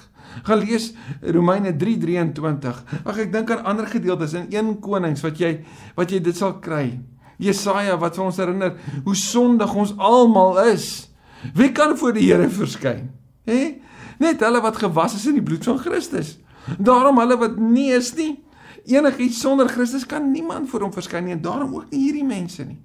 Gaan 0.49 0.63
lees 0.65 0.91
Romeine 1.23 1.77
3:23. 1.79 2.83
Ag 3.05 3.23
ek 3.29 3.33
dink 3.33 3.55
aan 3.55 3.65
ander 3.65 3.87
gedeeltes 3.87 4.35
in 4.35 4.51
1 4.51 4.81
Konings 4.81 5.23
wat 5.23 5.39
jy 5.39 5.61
wat 5.95 6.11
jy 6.11 6.19
dit 6.19 6.37
sal 6.37 6.59
kry. 6.59 6.99
Jesaja 7.39 7.95
wat 8.01 8.19
vir 8.19 8.25
ons 8.25 8.43
herinner 8.43 8.77
hoe 9.05 9.15
sondig 9.15 9.75
ons 9.75 9.95
almal 9.99 10.59
is. 10.73 11.12
Wie 11.55 11.73
kan 11.73 11.97
voor 11.99 12.13
die 12.13 12.29
Here 12.29 12.49
verskyn? 12.51 13.11
Hè? 13.45 13.81
Net 14.23 14.41
hulle 14.41 14.61
wat 14.63 14.79
gewas 14.79 15.17
is 15.19 15.27
in 15.27 15.41
die 15.41 15.45
bloed 15.45 15.65
van 15.65 15.79
Christus. 15.83 16.37
Daarom 16.79 17.19
hulle 17.19 17.37
wat 17.41 17.59
nie 17.59 17.91
is 17.91 18.13
nie, 18.15 18.37
enigiets 18.87 19.41
sonder 19.43 19.69
Christus 19.69 20.07
kan 20.07 20.31
niemand 20.31 20.71
voor 20.71 20.87
hom 20.87 20.95
verskyn 20.95 21.27
nie 21.27 21.35
en 21.35 21.43
daarom 21.43 21.75
ook 21.75 21.91
nie 21.91 22.05
hierdie 22.07 22.27
mense 22.27 22.65
nie. 22.67 22.79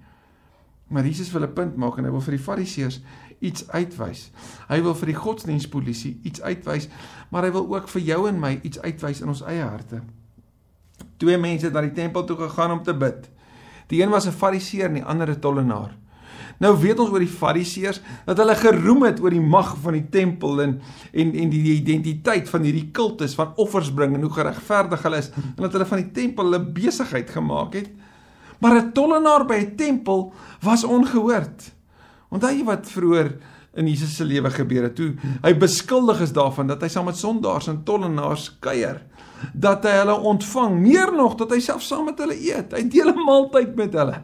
Maar 0.88 1.06
Jesus 1.06 1.32
wil 1.32 1.44
'n 1.44 1.54
punt 1.54 1.76
maak 1.76 1.98
en 1.98 2.06
hy 2.06 2.12
wil 2.12 2.22
vir 2.22 2.38
die 2.38 2.44
Fariseërs 2.44 3.02
iets 3.40 3.70
uitwys. 3.70 4.32
Hy 4.68 4.82
wil 4.82 4.96
vir 4.96 5.06
die 5.06 5.16
godsdienstpolisie 5.16 6.20
iets 6.24 6.42
uitwys, 6.42 6.88
maar 7.30 7.44
hy 7.44 7.52
wil 7.52 7.68
ook 7.76 7.88
vir 7.88 8.02
jou 8.02 8.28
en 8.28 8.40
my 8.40 8.60
iets 8.64 8.80
uitwys 8.80 9.22
in 9.22 9.28
ons 9.28 9.42
eie 9.42 9.64
harte. 9.64 10.02
Twee 11.18 11.38
mense 11.38 11.66
het 11.66 11.74
na 11.74 11.82
die 11.82 11.92
tempel 11.92 12.24
toe 12.24 12.38
gegaan 12.38 12.72
om 12.72 12.84
te 12.84 12.94
bid. 12.94 13.30
Die 13.88 14.02
een 14.02 14.10
was 14.10 14.28
'n 14.28 14.32
Fariseer 14.32 14.86
en 14.86 14.94
die 14.94 15.04
ander 15.04 15.30
'n 15.30 15.40
tollenaar. 15.40 15.98
Nou 16.58 16.74
weet 16.82 17.00
ons 17.00 17.12
oor 17.14 17.22
die 17.22 17.30
Fariseërs 17.30 18.02
dat 18.26 18.40
hulle 18.42 18.56
geroem 18.58 19.04
het 19.04 19.22
oor 19.22 19.34
die 19.34 19.44
mag 19.44 19.76
van 19.84 19.94
die 19.94 20.08
tempel 20.14 20.62
en 20.64 20.80
en 21.14 21.34
en 21.34 21.50
die 21.54 21.76
identiteit 21.76 22.50
van 22.50 22.66
hierdie 22.66 22.90
kultus 22.92 23.36
van 23.38 23.54
offers 23.56 23.92
bring 23.94 24.16
en 24.16 24.26
hoe 24.26 24.34
geregverdig 24.34 25.04
hulle 25.06 25.22
is 25.22 25.32
en 25.36 25.62
dat 25.66 25.78
hulle 25.78 25.86
van 25.86 26.04
die 26.04 26.12
tempel 26.12 26.56
'n 26.56 26.74
besigheid 26.74 27.30
gemaak 27.30 27.74
het. 27.74 27.90
Maar 28.60 28.82
'n 28.82 28.92
tollenaar 28.94 29.46
by 29.46 29.56
'n 29.56 29.76
tempel 29.76 30.34
was 30.62 30.84
ongehoord. 30.84 31.76
Onthou 32.30 32.52
jy 32.52 32.64
wat 32.64 32.90
vroeër 32.90 33.38
in 33.78 33.88
Jesus 33.88 34.16
se 34.16 34.26
lewe 34.26 34.50
gebeur 34.50 34.88
het 34.88 34.96
toe 34.98 35.12
hy 35.44 35.54
beskuldig 35.60 36.22
is 36.26 36.34
daarvan 36.36 36.68
dat 36.72 36.82
hy 36.82 36.90
saam 36.92 37.06
met 37.10 37.20
sondaars 37.20 37.70
en 37.72 37.84
tollenaars 37.88 38.50
kuier 38.64 39.04
dat 39.54 39.86
hy 39.86 40.00
hulle 40.00 40.16
ontvang 40.32 40.80
meer 40.82 41.14
nog 41.14 41.38
dat 41.38 41.54
hy 41.54 41.60
self 41.64 41.86
saam 41.86 42.08
met 42.10 42.18
hulle 42.24 42.38
eet 42.38 42.74
hy 42.74 42.84
deel 42.90 43.14
'n 43.14 43.26
maaltyd 43.28 43.76
met 43.78 43.94
hulle 43.94 44.18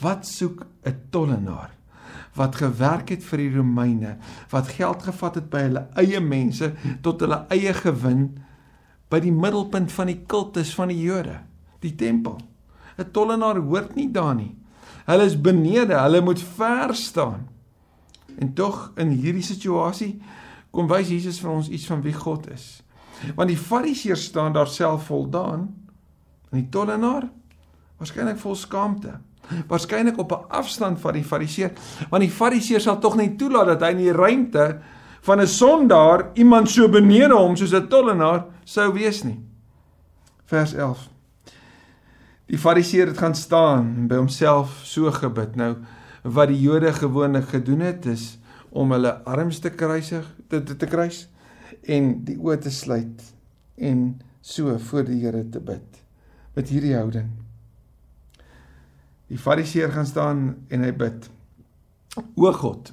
Wat 0.00 0.26
soek 0.26 0.66
'n 0.84 0.96
tollenaar 1.10 1.70
wat 2.34 2.56
gewerk 2.56 3.12
het 3.12 3.24
vir 3.24 3.42
die 3.44 3.50
Romeine, 3.56 4.16
wat 4.50 4.72
geld 4.72 5.02
gevat 5.02 5.34
het 5.40 5.50
by 5.52 5.66
hulle 5.66 5.82
eie 6.00 6.20
mense 6.20 6.72
tot 7.04 7.20
hulle 7.20 7.42
eie 7.52 7.74
gewin 7.76 8.30
by 9.12 9.20
die 9.20 9.34
middelpunt 9.34 9.92
van 9.92 10.08
die 10.08 10.22
kultus 10.28 10.72
van 10.74 10.88
die 10.88 11.02
Jode, 11.02 11.42
die 11.84 11.94
tempel. 11.96 12.38
'n 12.96 13.10
Tollenaar 13.12 13.60
hoort 13.60 13.94
nie 13.96 14.10
daar 14.10 14.34
nie. 14.34 14.54
Hulle 15.06 15.24
is 15.24 15.40
benede, 15.40 15.94
hulle 15.94 16.20
moet 16.20 16.40
ver 16.40 16.94
staan. 16.94 17.48
En 18.38 18.54
tog 18.54 18.92
in 18.96 19.10
hierdie 19.10 19.42
situasie 19.42 20.22
kom 20.70 20.88
wys 20.88 21.08
Jesus 21.08 21.40
vir 21.40 21.50
ons 21.50 21.68
iets 21.68 21.86
van 21.86 22.02
wie 22.02 22.14
God 22.14 22.48
is. 22.50 22.82
Want 23.36 23.48
die 23.48 23.58
Fariseërs 23.58 24.24
staan 24.24 24.52
daar 24.52 24.68
self 24.68 25.06
voldaan 25.06 25.68
en 26.50 26.58
die 26.58 26.68
tollenaar 26.68 27.28
waarskynlik 27.98 28.38
vol 28.38 28.56
skaamte 28.56 29.18
waarskynlik 29.68 30.18
op 30.18 30.32
'n 30.32 30.48
afstand 30.48 31.00
van 31.00 31.12
die 31.12 31.24
fariseer 31.24 31.72
want 32.10 32.22
die 32.22 32.30
fariseer 32.30 32.80
sal 32.80 32.98
tog 32.98 33.16
nie 33.16 33.36
toelaat 33.36 33.66
dat 33.66 33.80
hy 33.80 33.90
in 33.90 34.04
die 34.04 34.12
ruimte 34.12 34.78
van 35.22 35.40
'n 35.40 35.46
sondaar 35.46 36.30
iemand 36.34 36.70
so 36.70 36.88
benede 36.88 37.34
hom 37.34 37.56
soos 37.56 37.74
'n 37.74 37.88
tollenaar 37.88 38.44
sou 38.64 38.92
wees 38.92 39.22
nie 39.24 39.40
vers 40.44 40.74
11 40.74 41.12
Die 42.52 42.58
Fariseer 42.58 43.06
het 43.06 43.18
gaan 43.18 43.34
staan 43.34 43.94
en 43.96 44.08
by 44.10 44.18
homself 44.20 44.74
so 44.84 45.08
gebid. 45.10 45.54
Nou 45.56 45.76
wat 46.22 46.50
die 46.52 46.60
Jode 46.60 46.92
gewoonlik 46.92 47.48
gedoen 47.48 47.80
het 47.80 48.04
is 48.06 48.38
om 48.68 48.92
hulle 48.92 49.14
arms 49.24 49.58
te 49.58 49.70
kruisig, 49.70 50.26
te, 50.48 50.62
te, 50.62 50.76
te 50.76 50.86
kruis 50.86 51.24
en 51.82 52.12
die 52.26 52.36
oë 52.36 52.58
te 52.62 52.70
sluit 52.70 53.24
en 53.80 54.20
so 54.44 54.76
voor 54.78 55.08
die 55.08 55.18
Here 55.24 55.42
te 55.48 55.60
bid 55.64 56.02
met 56.54 56.68
hierdie 56.68 56.94
houding. 56.94 57.32
Die 59.32 59.40
Fariseer 59.40 59.88
gaan 59.92 60.06
staan 60.06 60.40
en 60.68 60.82
hy 60.84 60.90
bid. 60.92 61.30
O 62.36 62.50
God, 62.52 62.90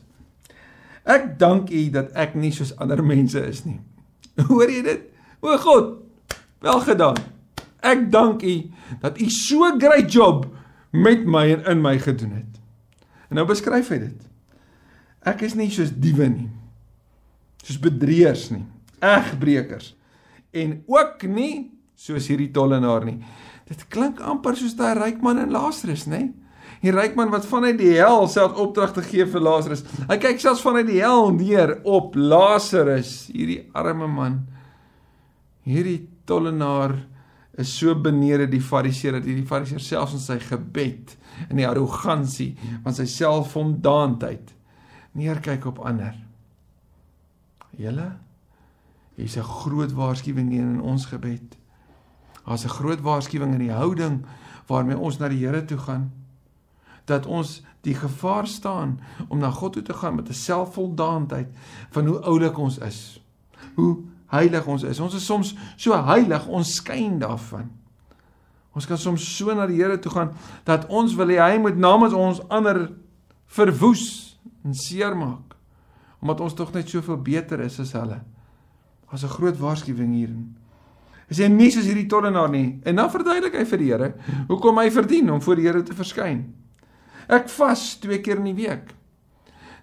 ek 1.03 1.33
dank 1.41 1.71
U 1.75 1.81
dat 1.91 2.13
ek 2.15 2.37
nie 2.39 2.53
soos 2.55 2.71
ander 2.79 3.01
mense 3.03 3.41
is 3.43 3.65
nie. 3.67 3.79
Hoor 4.47 4.71
jy 4.71 4.85
dit? 4.85 5.01
O 5.43 5.57
God, 5.59 5.97
wel 6.63 6.79
gedaan. 6.87 7.19
Ek 7.83 8.07
dank 8.13 8.45
U 8.47 8.55
dat 9.03 9.19
U 9.19 9.27
so 9.35 9.67
great 9.81 10.07
job 10.13 10.47
met 10.95 11.27
my 11.27 11.43
en 11.57 11.67
in 11.73 11.83
my 11.83 11.97
gedoen 11.99 12.37
het. 12.39 12.61
En 13.27 13.41
nou 13.41 13.45
beskryf 13.49 13.91
hy 13.91 13.99
dit. 14.07 14.23
Ek 15.27 15.43
is 15.43 15.57
nie 15.59 15.67
soos 15.75 15.91
diewe 15.91 16.29
nie. 16.31 16.47
Soos 17.65 17.81
bedrieërs 17.83 18.47
nie. 18.55 18.63
Egbreekers. 19.03 19.91
En 20.55 20.79
ook 20.87 21.27
nie 21.27 21.67
soos 21.99 22.31
hierdie 22.31 22.53
tollenaar 22.55 23.03
nie. 23.05 23.19
Dit 23.69 23.85
klink 23.93 24.21
amper 24.25 24.57
soos 24.57 24.75
daai 24.77 24.95
ryk 24.97 25.21
man 25.21 25.41
in 25.41 25.53
Lazarus, 25.53 26.07
nê? 26.09 26.29
Die 26.79 26.93
ryk 26.95 27.17
man 27.19 27.31
wat 27.33 27.47
vanuit 27.49 27.77
die 27.79 27.91
hel 27.97 28.27
self 28.31 28.57
opdrag 28.59 28.93
te 28.95 29.03
gee 29.03 29.25
vir 29.27 29.43
Lazarus. 29.43 29.83
Hy 30.07 30.17
kyk 30.21 30.39
selfs 30.41 30.63
vanuit 30.63 30.87
die 30.87 31.01
hel 31.03 31.29
neer 31.35 31.75
op 31.83 32.15
Lazarus, 32.15 33.27
hierdie 33.33 33.65
arme 33.77 34.07
man. 34.09 34.39
Hierdie 35.67 36.07
tollenaar 36.29 36.95
is 37.59 37.73
so 37.75 37.93
benede 37.99 38.47
die 38.49 38.63
fariseer 38.63 39.17
dat 39.17 39.27
hierdie 39.27 39.47
fariseer 39.47 39.83
selfs 39.83 40.15
in 40.15 40.23
sy 40.23 40.39
gebed 40.41 41.17
in 41.49 41.59
die 41.59 41.67
arrogansie 41.67 42.53
van 42.85 42.95
sy 42.95 43.05
selfvoldaanheid 43.11 44.55
neerkyk 45.19 45.67
op 45.67 45.83
ander. 45.83 46.15
Julle 47.79 48.13
hier's 49.19 49.37
'n 49.37 49.43
groot 49.43 49.91
waarskuwing 49.91 50.53
in 50.55 50.81
ons 50.81 51.05
gebed. 51.11 51.57
Daar's 52.49 52.65
'n 52.65 52.77
groot 52.81 53.01
waarskuwing 53.01 53.51
in 53.53 53.59
die 53.59 53.71
houding 53.71 54.25
waarmee 54.65 54.97
ons 54.97 55.17
na 55.17 55.27
die 55.27 55.45
Here 55.45 55.65
toe 55.65 55.77
gaan 55.77 56.11
dat 57.05 57.25
ons 57.25 57.61
die 57.81 57.95
gevaar 57.95 58.47
staan 58.47 58.99
om 59.27 59.37
na 59.37 59.51
God 59.51 59.73
toe 59.73 59.81
te 59.81 59.93
gaan 59.93 60.15
met 60.15 60.29
'n 60.29 60.33
selfvoldaanheid 60.33 61.47
van 61.89 62.05
hoe 62.05 62.19
oulik 62.19 62.57
ons 62.57 62.77
is. 62.77 63.21
Hoe 63.75 63.97
heilig 64.25 64.65
ons 64.65 64.83
is. 64.83 64.99
Ons 64.99 65.13
is 65.13 65.25
soms 65.25 65.55
so 65.75 66.03
heilig, 66.03 66.47
ons 66.47 66.75
skyn 66.75 67.19
daarvan. 67.19 67.71
Ons 68.71 68.85
kan 68.85 68.97
soms 68.97 69.35
so 69.37 69.53
na 69.53 69.65
die 69.65 69.81
Here 69.81 69.99
toe 69.99 70.11
gaan 70.11 70.31
dat 70.63 70.87
ons 70.87 71.15
wil 71.15 71.27
hê 71.27 71.37
hy 71.51 71.57
moet 71.57 71.77
namens 71.77 72.13
ons 72.13 72.47
ander 72.47 72.91
verwoes 73.45 74.37
en 74.63 74.73
seermaak 74.73 75.55
omdat 76.19 76.41
ons 76.41 76.53
tog 76.53 76.73
net 76.73 76.89
soveel 76.89 77.21
beter 77.21 77.59
is 77.59 77.79
as 77.79 77.91
hulle. 77.91 78.21
Daar's 79.09 79.23
'n 79.23 79.27
groot 79.27 79.57
waarskuwing 79.57 80.13
hierin. 80.13 80.58
Sê 81.29 81.49
nie 81.51 81.69
soos 81.71 81.85
hierdie 81.85 82.07
tollenaar 82.09 82.49
nie. 82.49 82.79
En 82.89 82.97
dan 82.97 83.11
verduidelik 83.13 83.57
hy 83.59 83.65
vir 83.69 83.81
die 83.81 83.89
Here 83.91 84.13
hoekom 84.49 84.81
hy 84.81 84.87
verdien 84.93 85.29
om 85.33 85.41
voor 85.41 85.59
die 85.59 85.67
Here 85.67 85.83
te 85.85 85.97
verskyn. 85.97 86.47
Ek 87.29 87.49
vas 87.53 87.91
twee 88.01 88.21
keer 88.25 88.41
in 88.41 88.49
die 88.49 88.57
week. 88.57 88.95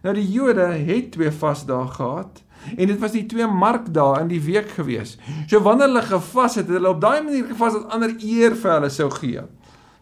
Nou 0.02 0.14
die 0.16 0.26
Jode 0.26 0.66
het 0.86 1.12
twee 1.14 1.30
vasdae 1.30 1.86
gehad 1.94 2.42
en 2.74 2.90
dit 2.90 2.98
was 2.98 3.14
die 3.14 3.24
twee 3.30 3.46
markdae 3.46 4.24
in 4.24 4.30
die 4.32 4.42
week 4.42 4.72
gewees. 4.74 5.14
So 5.46 5.62
wanneer 5.62 5.90
hulle 5.90 6.02
gevas 6.02 6.58
het, 6.58 6.66
het 6.66 6.78
hulle 6.80 6.90
op 6.90 7.00
daai 7.02 7.22
manier 7.22 7.46
gevas 7.52 7.76
dat 7.78 7.94
ander 7.94 8.14
eer 8.18 8.56
vir 8.58 8.72
hulle 8.74 8.90
sou 8.90 9.08
gee. 9.14 9.44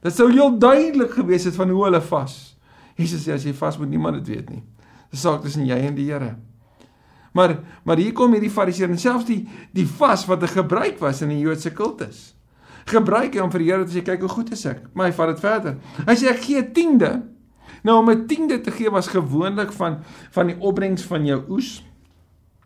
Dit 0.04 0.16
sou 0.16 0.30
heel 0.32 0.56
duidelik 0.60 1.12
gewees 1.18 1.44
het 1.48 1.56
van 1.56 1.72
hoe 1.72 1.84
hulle 1.86 2.00
vas. 2.08 2.38
Jesus 2.96 3.24
sê 3.26 3.34
as 3.36 3.44
jy 3.44 3.52
vas 3.56 3.78
moet 3.80 3.92
niemand 3.92 4.20
dit 4.20 4.36
weet 4.36 4.50
nie. 4.52 4.62
Dis 5.12 5.24
saak 5.24 5.44
tussen 5.44 5.66
jy 5.68 5.78
en 5.88 5.96
die 5.96 6.08
Here. 6.08 6.34
Maar 7.34 7.58
maar 7.84 8.00
hier 8.00 8.14
kom 8.16 8.32
hierdie 8.32 8.52
fariseer 8.52 8.92
en 8.92 9.00
selfs 9.00 9.26
die 9.28 9.42
die 9.74 9.86
vas 9.98 10.26
wat 10.30 10.42
'n 10.42 10.54
gebruik 10.54 10.98
was 11.02 11.22
in 11.22 11.28
die 11.28 11.42
Joodse 11.42 11.72
kultus. 11.72 12.34
Gebruik 12.86 13.34
hy 13.34 13.40
om 13.40 13.50
vir 13.50 13.60
die 13.60 13.70
Here 13.70 13.84
te 13.84 13.98
sê 13.98 14.02
kyk 14.02 14.20
hoe 14.20 14.28
goed 14.28 14.52
is 14.52 14.64
ek. 14.66 14.82
Maar 14.94 15.06
hy 15.06 15.12
vat 15.12 15.28
dit 15.28 15.40
verder. 15.40 15.76
Hy 16.06 16.14
sê 16.14 16.28
ek 16.30 16.42
gee 16.42 16.58
'n 16.58 16.72
tiende. 16.72 17.22
Nou 17.82 17.98
om 17.98 18.10
'n 18.10 18.26
tiende 18.26 18.60
te 18.60 18.70
gee 18.70 18.90
was 18.90 19.08
gewoonlik 19.08 19.72
van 19.72 20.04
van 20.30 20.46
die 20.46 20.56
opbrengs 20.60 21.02
van 21.02 21.26
jou 21.26 21.42
oes 21.48 21.82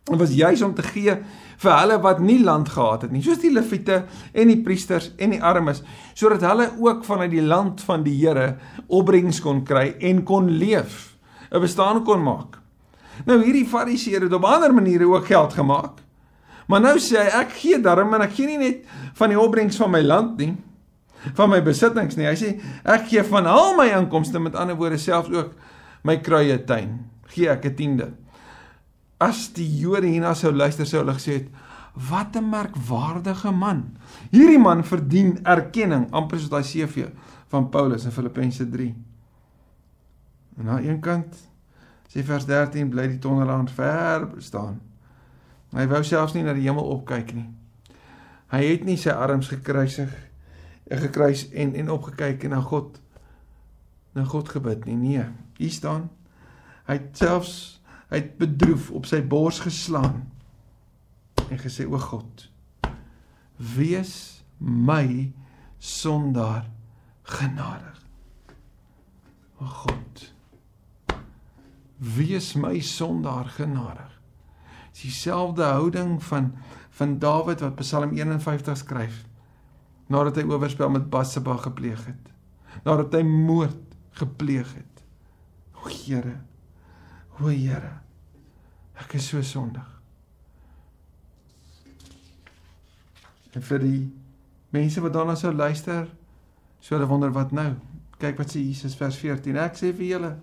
Dit 0.09 0.19
was 0.19 0.33
juis 0.33 0.61
om 0.65 0.73
te 0.73 0.83
gee 0.83 1.13
vir 1.59 1.73
hulle 1.75 1.97
wat 2.01 2.21
nie 2.23 2.39
land 2.41 2.69
gehad 2.73 3.03
het 3.05 3.11
nie, 3.13 3.21
soos 3.21 3.41
die 3.43 3.51
leviete 3.53 4.03
en 4.33 4.49
die 4.49 4.61
priesters 4.65 5.11
en 5.21 5.35
die 5.35 5.41
armes, 5.43 5.83
sodat 6.17 6.45
hulle 6.47 6.69
ook 6.79 7.03
vanuit 7.05 7.33
die 7.33 7.45
land 7.45 7.83
van 7.85 8.05
die 8.05 8.15
Here 8.17 8.55
opbrengs 8.87 9.41
kon 9.43 9.61
kry 9.67 9.91
en 9.99 10.23
kon 10.23 10.49
leef, 10.49 11.17
'n 11.51 11.61
bestaan 11.61 12.03
kon 12.03 12.23
maak. 12.23 12.58
Nou 13.25 13.41
hierdie 13.43 13.65
fariseërs 13.67 14.27
het 14.27 14.33
op 14.33 14.47
ander 14.47 14.73
maniere 14.73 15.07
ook 15.07 15.25
geld 15.25 15.53
gemaak. 15.53 15.99
Maar 16.67 16.81
nou 16.81 16.95
sê 17.01 17.17
hy 17.17 17.41
ek 17.41 17.51
gee 17.57 17.81
daarom 17.81 18.13
en 18.13 18.21
ek 18.21 18.35
gee 18.37 18.47
nie 18.47 18.57
net 18.61 18.85
van 19.17 19.29
die 19.29 19.39
opbrengs 19.39 19.77
van 19.81 19.91
my 19.91 20.01
land 20.05 20.37
nie, 20.37 20.53
van 21.33 21.49
my 21.49 21.59
besittings 21.65 22.15
nie. 22.15 22.29
Hy 22.29 22.35
sê 22.37 22.53
ek 22.85 23.09
gee 23.09 23.23
van 23.23 23.49
al 23.49 23.75
my 23.75 23.89
inkomste, 23.97 24.39
met 24.39 24.55
ander 24.55 24.77
woorde 24.77 24.97
selfs 25.01 25.33
ook 25.33 25.55
my 26.03 26.19
kruie 26.21 26.57
tuin, 26.65 26.99
gee 27.33 27.49
ek 27.49 27.65
'n 27.65 27.75
tiende 27.75 28.11
as 29.19 29.49
die 29.53 29.67
Jode 29.81 30.07
hierna 30.07 30.31
sou 30.37 30.51
luister 30.55 30.87
sou 30.87 31.03
hulle 31.03 31.17
gesê 31.17 31.41
het 31.41 31.49
wat 32.09 32.35
'n 32.35 32.49
merkwaardige 32.49 33.51
man. 33.51 33.97
Hierdie 34.31 34.59
man 34.59 34.83
verdien 34.83 35.39
erkenning 35.43 36.07
amper 36.11 36.39
soos 36.39 36.49
daai 36.49 36.63
CV 36.63 37.09
van 37.49 37.69
Paulus 37.69 38.05
in 38.05 38.11
Filippense 38.11 38.69
3. 38.69 38.95
En 40.59 40.69
aan 40.69 40.83
een 40.83 40.99
kant 40.99 41.48
sê 42.09 42.23
vers 42.25 42.45
13 42.49 42.89
bly 42.89 43.07
die 43.11 43.21
tonneland 43.21 43.71
ver 43.71 44.27
staan. 44.41 44.79
Hy 45.75 45.85
wou 45.91 46.03
selfs 46.03 46.33
nie 46.33 46.43
na 46.43 46.55
die 46.57 46.65
hemel 46.65 46.87
opkyk 46.97 47.33
nie. 47.37 47.45
Hy 48.49 48.63
het 48.65 48.85
nie 48.87 48.97
sy 48.97 49.13
arms 49.13 49.51
gekruisig 49.53 50.15
gekruis 50.89 51.45
en 51.53 51.75
en 51.77 51.91
opgekyk 51.93 52.47
en 52.47 52.55
na 52.57 52.63
God 52.65 52.97
na 54.17 54.23
God 54.25 54.49
gebid 54.49 54.87
nie. 54.89 54.97
Nee, 54.97 55.27
hier 55.61 55.75
staan 55.75 56.07
hy 56.89 56.97
selfs 57.13 57.79
Hy 58.09 58.17
het 58.17 58.37
bedroef 58.41 58.89
op 58.97 59.05
sy 59.05 59.21
bors 59.21 59.61
geslaan 59.61 60.23
en 61.49 61.59
gesê 61.61 61.85
o 61.85 61.97
God 62.01 62.47
wees 63.75 64.41
my 64.57 65.29
sondaar 65.77 66.65
genadig. 67.27 67.97
O 69.61 69.67
God 69.83 70.23
wees 71.99 72.53
my 72.55 72.79
sondaar 72.79 73.51
genadig. 73.55 74.11
Dis 74.91 75.07
dieselfde 75.09 75.63
houding 75.63 76.17
van 76.23 76.53
van 76.99 77.19
Dawid 77.19 77.61
wat 77.63 77.77
Psalm 77.79 78.11
51 78.11 78.77
skryf 78.77 79.21
nadat 80.11 80.41
hy 80.41 80.43
oorspel 80.49 80.89
met 80.91 81.05
Batseba 81.07 81.53
gepleeg 81.61 82.01
het. 82.09 82.31
Nadat 82.83 83.13
hy 83.15 83.21
moord 83.23 83.95
gepleeg 84.19 84.73
het. 84.73 85.03
O 85.79 85.87
Here 85.87 86.39
O 87.39 87.47
Here, 87.47 87.93
ek 88.99 89.15
is 89.15 89.29
so 89.31 89.39
sondig. 89.47 89.85
En 93.55 93.63
vir 93.63 93.83
die 93.83 94.01
mense 94.75 95.01
wat 95.01 95.15
daarna 95.15 95.37
sou 95.39 95.53
luister, 95.55 96.09
sou 96.83 96.97
hulle 96.97 97.07
wonder 97.07 97.31
wat 97.35 97.53
nou. 97.55 97.71
Kyk 98.19 98.41
wat 98.41 98.51
sê 98.51 98.65
Jesus 98.65 98.97
vers 98.99 99.15
14. 99.21 99.55
Ek 99.63 99.79
sê 99.79 99.93
vir 99.95 100.09
julle, 100.09 100.33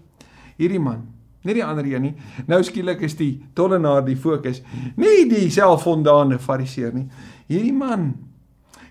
hierdie 0.57 0.81
man, 0.81 1.05
nie 1.47 1.57
die 1.57 1.65
ander 1.65 1.87
een 1.87 2.09
nie. 2.09 2.15
Nou 2.51 2.61
skielik 2.67 3.05
is 3.07 3.17
die 3.19 3.33
tollenaar 3.55 4.05
die 4.07 4.19
fokus, 4.19 4.63
nie 4.99 5.29
die 5.31 5.49
selfvoldaane 5.55 6.41
fariseer 6.43 6.95
nie. 6.97 7.07
Hierdie 7.49 7.75
man 7.77 8.11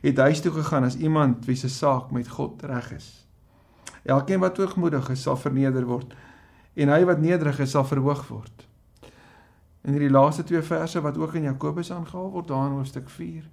het 0.06 0.22
huis 0.22 0.42
toe 0.42 0.54
gegaan 0.56 0.86
as 0.88 0.98
iemand 0.98 1.46
wie 1.50 1.58
se 1.60 1.70
saak 1.70 2.12
met 2.16 2.30
God 2.30 2.64
reg 2.64 2.92
is. 2.96 3.10
Elkeen 4.06 4.40
wat 4.44 4.58
hoogmoedig 4.62 5.10
is, 5.10 5.24
sal 5.26 5.38
verneder 5.40 5.88
word 5.90 6.14
en 6.76 6.92
hy 6.92 7.06
wat 7.08 7.22
nederig 7.24 7.60
is 7.64 7.72
sal 7.72 7.86
verhoog 7.88 8.26
word. 8.28 8.66
In 9.86 9.96
hierdie 9.96 10.12
laaste 10.12 10.44
twee 10.44 10.64
verse 10.66 11.02
wat 11.02 11.18
ook 11.18 11.38
in 11.40 11.48
Jakobus 11.48 11.92
aangehaal 11.94 12.32
word, 12.34 12.50
daar 12.50 12.68
in 12.68 12.80
hoofstuk 12.80 13.10
4, 13.10 13.46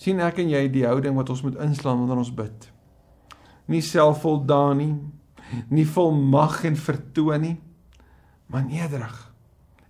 sien 0.00 0.22
ek 0.24 0.40
en 0.42 0.50
jy 0.50 0.62
die 0.72 0.86
houding 0.88 1.14
wat 1.18 1.30
ons 1.30 1.44
moet 1.46 1.58
inslaan 1.62 2.00
wanneer 2.00 2.22
ons 2.24 2.32
bid. 2.34 2.68
Nie 3.70 3.82
selfvoldaan 3.86 4.80
nie, 4.80 4.94
nie 5.70 5.86
vol 5.86 6.10
mag 6.16 6.62
en 6.66 6.78
vertoon 6.80 7.44
nie, 7.44 7.56
maar 8.46 8.64
nederig 8.64 9.32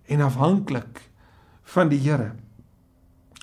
en 0.07 0.21
afhanklik 0.21 1.01
van 1.63 1.89
die 1.89 1.99
Here. 1.99 2.31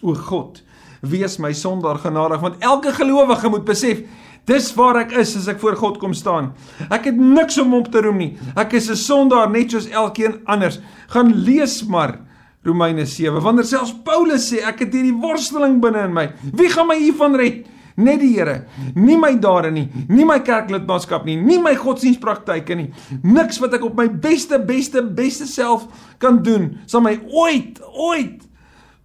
O 0.03 0.14
God, 0.14 0.62
wees 1.01 1.38
my 1.38 1.53
sondaar 1.53 1.99
genadig 1.99 2.40
want 2.40 2.61
elke 2.64 2.92
gelowige 2.92 3.49
moet 3.49 3.64
besef 3.64 4.05
Dis 4.49 4.70
waar 4.75 5.03
ek 5.05 5.12
is 5.20 5.35
as 5.38 5.49
ek 5.53 5.61
voor 5.62 5.77
God 5.79 5.99
kom 6.01 6.14
staan. 6.16 6.53
Ek 6.88 7.11
het 7.11 7.18
niks 7.18 7.59
om 7.61 7.75
op 7.77 7.90
te 7.92 8.01
roem 8.03 8.18
nie. 8.18 8.31
Ek 8.57 8.73
is 8.75 8.88
'n 8.90 8.96
sondaar 8.96 9.51
net 9.51 9.70
soos 9.70 9.87
elkeen 9.87 10.40
anders. 10.46 10.81
Gaan 11.09 11.35
lees 11.35 11.85
maar 11.85 12.18
Romeine 12.64 13.07
7. 13.07 13.40
Wanneer 13.40 13.64
selfs 13.64 13.94
Paulus 14.05 14.51
sê 14.53 14.61
ek 14.66 14.81
het 14.81 14.92
hierdie 14.92 15.20
worsteling 15.20 15.81
binne 15.81 16.05
in 16.05 16.12
my. 16.12 16.33
Wie 16.53 16.68
gaan 16.68 16.87
my 16.87 16.99
hiervan 16.99 17.37
red? 17.37 17.66
Net 18.01 18.21
die 18.23 18.33
Here. 18.35 18.65
Nie 18.97 19.19
my 19.21 19.35
dade 19.43 19.71
nie, 19.75 19.87
nie 20.09 20.27
my 20.29 20.39
kerklidmaatskap 20.47 21.27
nie, 21.29 21.37
nie 21.37 21.59
my 21.63 21.75
godsdienstpraktyke 21.79 22.77
nie. 22.79 22.91
Niks 23.23 23.61
wat 23.63 23.75
ek 23.77 23.85
op 23.85 23.99
my 23.99 24.09
beste 24.09 24.61
beste 24.65 25.03
beste 25.03 25.49
self 25.51 25.87
kan 26.23 26.43
doen 26.45 26.73
sal 26.91 27.05
my 27.05 27.17
ooit 27.29 27.81
ooit 27.91 28.47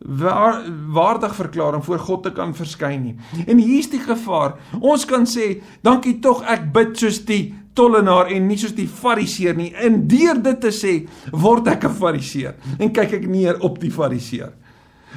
waar, 0.05 0.61
waardig 0.91 1.35
verklaar 1.35 1.75
om 1.75 1.83
voor 1.83 1.99
God 1.99 2.23
te 2.23 2.31
kan 2.31 2.55
verskyn 2.55 3.01
nie. 3.01 3.15
En 3.47 3.57
hier's 3.57 3.89
die 3.89 4.01
gevaar. 4.03 4.57
Ons 4.79 5.05
kan 5.09 5.25
sê, 5.29 5.61
dankie 5.85 6.19
tog 6.21 6.43
ek 6.51 6.67
bid 6.75 6.93
soos 6.99 7.21
die 7.25 7.55
tollenaar 7.75 8.29
en 8.31 8.45
nie 8.47 8.57
soos 8.59 8.75
die 8.75 8.87
fariseer 8.87 9.57
nie. 9.57 9.71
En 9.73 10.03
deur 10.07 10.39
dit 10.43 10.61
te 10.61 10.71
sê, 10.71 11.07
word 11.31 11.67
ek 11.67 11.85
'n 11.85 11.95
fariseer 11.95 12.55
en 12.79 12.91
kyk 12.91 13.13
ek 13.13 13.27
neer 13.27 13.59
op 13.61 13.79
die 13.79 13.91
fariseer. 13.91 14.53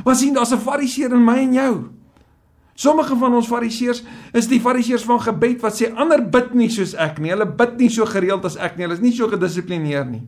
Want 0.05 0.17
sien, 0.17 0.35
daar's 0.35 0.53
'n 0.53 0.59
fariseer 0.59 1.13
in 1.13 1.25
my 1.25 1.39
en 1.39 1.53
jou. 1.53 1.98
Sommige 2.79 3.17
van 3.19 3.35
ons 3.35 3.49
fariseërs 3.51 4.05
is 4.39 4.47
die 4.47 4.61
fariseërs 4.63 5.03
van 5.09 5.19
gebed 5.25 5.63
wat 5.65 5.75
sê 5.75 5.89
ander 5.99 6.21
bid 6.31 6.53
nie 6.55 6.69
soos 6.71 6.93
ek 6.95 7.17
nie. 7.19 7.33
Hulle 7.35 7.49
bid 7.59 7.75
nie 7.81 7.89
so 7.91 8.07
gereeld 8.07 8.45
as 8.47 8.55
ek 8.55 8.77
nie. 8.77 8.85
Hulle 8.87 8.95
is 8.95 9.03
nie 9.03 9.15
so 9.17 9.27
gedissiplineerd 9.33 10.13
nie. 10.13 10.21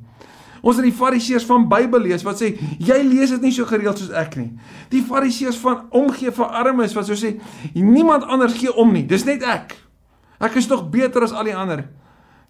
Ons 0.61 0.81
het 0.81 0.89
die 0.89 0.97
fariseërs 0.97 1.47
van 1.47 1.69
Bybel 1.71 2.03
lees 2.09 2.25
wat 2.27 2.41
sê 2.43 2.51
jy 2.83 2.97
lees 3.07 3.31
dit 3.37 3.47
nie 3.47 3.53
so 3.55 3.69
gereeld 3.71 4.03
soos 4.03 4.11
ek 4.19 4.35
nie. 4.41 4.49
Die 4.91 5.03
fariseërs 5.07 5.61
van 5.63 5.85
omgee 5.95 6.35
vir 6.35 6.57
armes 6.65 6.97
wat 6.99 7.07
so 7.07 7.19
sê 7.19 7.37
niemand 7.79 8.27
anders 8.27 8.59
gee 8.59 8.75
om 8.75 8.91
nie. 8.93 9.05
Dis 9.07 9.25
net 9.29 9.47
ek. 9.47 9.77
Ek 10.43 10.59
is 10.59 10.67
tog 10.67 10.89
beter 10.91 11.23
as 11.23 11.37
al 11.37 11.47
die 11.47 11.55
ander. 11.55 11.85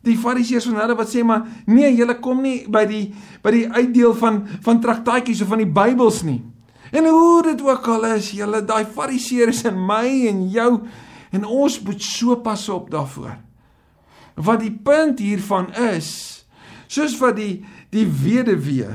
Die 0.06 0.16
fariseërs 0.16 0.70
van 0.70 0.80
hulle 0.80 0.96
wat 0.96 1.12
sê 1.12 1.26
maar 1.28 1.44
nee, 1.68 1.92
julle 1.92 2.16
kom 2.24 2.40
nie 2.40 2.62
by 2.72 2.86
die 2.88 3.02
by 3.44 3.52
die 3.52 3.66
uitdeel 3.68 4.16
van 4.16 4.46
van 4.64 4.80
traktaatjies 4.80 5.44
of 5.44 5.52
van 5.52 5.60
die 5.60 5.68
Bybels 5.68 6.22
nie. 6.24 6.40
En 6.90 7.06
hoe 7.06 7.42
dit 7.42 7.62
ook 7.62 7.86
al 7.88 8.04
is, 8.16 8.32
julle 8.34 8.64
daai 8.66 8.84
fariseërs 8.84 9.62
in 9.70 9.78
my 9.86 10.06
en 10.30 10.42
jou 10.50 10.72
en 11.30 11.46
ons 11.46 11.80
moet 11.86 12.02
so 12.02 12.36
pas 12.42 12.68
op 12.68 12.90
daarvoor. 12.90 13.36
Wat 14.34 14.60
die 14.60 14.72
punt 14.72 15.20
hiervan 15.22 15.70
is, 15.92 16.10
soos 16.90 17.14
wat 17.20 17.36
die 17.38 17.62
die 17.90 18.06
weduwee 18.06 18.90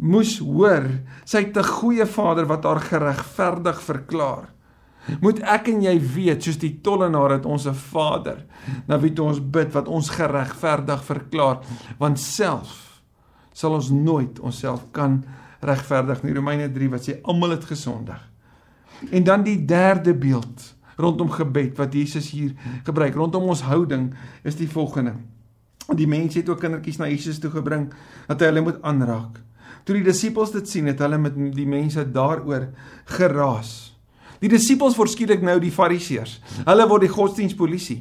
moes 0.00 0.38
hoor, 0.40 0.88
sy 1.24 1.44
het 1.44 1.56
'n 1.56 1.72
goeie 1.80 2.06
vader 2.06 2.46
wat 2.46 2.64
haar 2.64 2.80
geregverdig 2.80 3.80
verklaar. 3.82 4.48
Moet 5.20 5.42
ek 5.42 5.68
en 5.68 5.82
jy 5.82 6.00
weet, 6.00 6.42
soos 6.42 6.56
die 6.58 6.80
tollenaar 6.80 7.30
het 7.30 7.46
ons 7.46 7.66
'n 7.66 7.74
Vader, 7.74 8.44
na 8.88 8.98
wie 8.98 9.12
ons 9.20 9.40
bid 9.40 9.72
wat 9.72 9.88
ons 9.88 10.08
geregverdig 10.08 11.04
verklaar, 11.04 11.60
want 11.98 12.18
self 12.18 13.02
sal 13.52 13.72
ons 13.72 13.90
nooit 13.90 14.40
onsself 14.40 14.82
kan 14.92 15.24
regverdig 15.64 16.22
nie. 16.22 16.34
Romeine 16.36 16.70
3 16.72 16.90
wat 16.92 17.08
sê 17.08 17.18
almal 17.22 17.56
het 17.56 17.66
gesondig. 17.68 18.20
En 19.10 19.24
dan 19.24 19.44
die 19.44 19.58
derde 19.64 20.14
beeld 20.14 20.72
rondom 20.96 21.30
gebed 21.30 21.76
wat 21.80 21.94
Jesus 21.94 22.30
hier 22.30 22.52
gebruik 22.86 23.16
rondom 23.18 23.48
ons 23.50 23.64
houding 23.66 24.12
is 24.46 24.56
die 24.56 24.70
volgende. 24.70 25.16
Die 25.92 26.08
mense 26.08 26.38
het 26.40 26.48
ook 26.48 26.62
kindertjies 26.62 27.00
na 27.00 27.08
Jesus 27.10 27.40
toe 27.42 27.50
gebring 27.52 27.90
dat 28.28 28.40
hy 28.40 28.52
hulle 28.52 28.64
moet 28.64 28.80
aanraak. 28.86 29.40
Toe 29.84 29.98
die 29.98 30.06
disippels 30.06 30.54
dit 30.54 30.68
sien, 30.68 30.86
het 30.88 31.02
hulle 31.04 31.18
met 31.20 31.34
die 31.36 31.68
mense 31.68 32.06
daaroor 32.08 32.70
geraas. 33.18 33.92
Die 34.40 34.48
disippels 34.48 34.96
word 34.96 35.12
skielik 35.12 35.44
nou 35.44 35.58
die 35.60 35.72
fariseërs. 35.72 36.38
Hulle 36.64 36.86
word 36.88 37.04
die 37.04 37.12
godsdienstpolisie. 37.12 38.00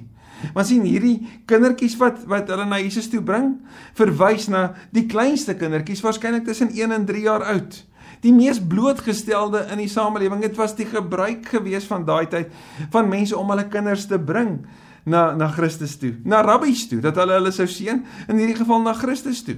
Maar 0.53 0.65
sien 0.67 0.83
hierdie 0.83 1.17
kindertjies 1.49 1.95
wat 2.01 2.23
wat 2.29 2.51
hulle 2.51 2.65
na 2.67 2.79
Jesus 2.81 3.09
toe 3.11 3.21
bring, 3.23 3.55
verwys 3.97 4.49
na 4.51 4.73
die 4.91 5.05
kleinste 5.07 5.55
kindertjies 5.55 6.03
waarskynlik 6.03 6.45
tussen 6.45 6.73
1 6.73 6.91
en 6.91 7.05
3 7.05 7.23
jaar 7.23 7.45
oud. 7.55 7.79
Die 8.23 8.33
mees 8.33 8.59
blootgestelde 8.59 9.65
in 9.71 9.81
die 9.83 9.91
samelewing. 9.91 10.41
Dit 10.41 10.55
was 10.55 10.75
die 10.75 10.87
gebruik 10.87 11.49
gewees 11.51 11.87
van 11.89 12.05
daai 12.07 12.27
tyd 12.31 12.51
van 12.91 13.09
mense 13.11 13.37
om 13.37 13.49
hulle 13.51 13.67
kinders 13.67 14.07
te 14.07 14.19
bring 14.19 14.61
na 15.03 15.33
na 15.35 15.49
Christus 15.51 15.97
toe, 15.99 16.13
na 16.23 16.41
rabbies 16.41 16.87
toe, 16.87 17.01
dat 17.03 17.17
hulle 17.19 17.35
hulle 17.35 17.51
sou 17.51 17.67
seën, 17.67 18.03
in 18.27 18.39
hierdie 18.39 18.59
geval 18.59 18.83
na 18.85 18.93
Christus 18.95 19.43
toe. 19.43 19.57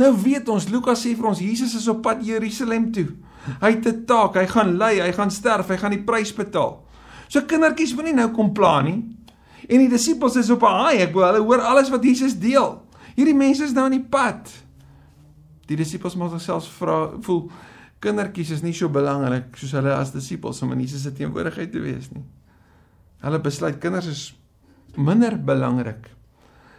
Nou 0.00 0.14
weet 0.16 0.48
ons 0.48 0.68
Lukas 0.72 1.02
sê 1.04 1.12
vir 1.16 1.28
ons 1.28 1.42
Jesus 1.42 1.74
is 1.76 1.88
op 1.92 2.00
pad 2.06 2.22
Jerusalem 2.24 2.88
toe. 2.94 3.10
Hy 3.60 3.70
het 3.76 3.86
'n 3.86 4.04
taak, 4.06 4.36
hy 4.36 4.46
gaan 4.46 4.76
ly, 4.78 5.00
hy 5.00 5.12
gaan 5.12 5.30
sterf, 5.30 5.68
hy 5.68 5.76
gaan 5.76 5.92
die 5.92 6.04
prys 6.04 6.32
betaal. 6.32 6.80
So 7.28 7.40
kindertjies 7.42 7.94
moenie 7.94 8.14
nou 8.14 8.28
kom 8.34 8.52
pla 8.52 8.80
nie. 8.82 9.04
En 9.70 9.78
die 9.84 9.90
disippels 9.90 10.36
is 10.36 10.50
op 10.50 10.62
'n 10.66 10.78
haai, 10.82 11.02
ek 11.06 11.12
wil 11.14 11.24
hulle 11.24 11.44
hoor 11.46 11.60
alles 11.62 11.90
wat 11.90 12.04
Jesus 12.04 12.38
deel. 12.38 12.82
Hierdie 13.14 13.36
mense 13.36 13.64
is 13.64 13.72
nou 13.72 13.84
aan 13.84 13.98
die 13.98 14.08
pad. 14.08 14.50
Die 15.66 15.76
disippels 15.76 16.16
moet 16.18 16.40
selfs 16.42 16.68
vra 16.68 17.12
voel 17.22 17.50
kindertjies 18.00 18.50
is 18.50 18.62
nie 18.62 18.72
so 18.72 18.88
belangrik 18.88 19.56
soos 19.60 19.74
hulle 19.76 19.92
as 19.94 20.12
disippels 20.12 20.62
om 20.62 20.72
in 20.72 20.80
Jesus 20.80 21.02
se 21.02 21.12
teenwoordigheid 21.12 21.72
te 21.72 21.82
wees 21.82 22.08
nie. 22.14 22.24
Hulle 23.20 23.38
besluit 23.38 23.78
kinders 23.78 24.06
is 24.06 24.22
minder 24.96 25.36
belangrik. 25.36 26.08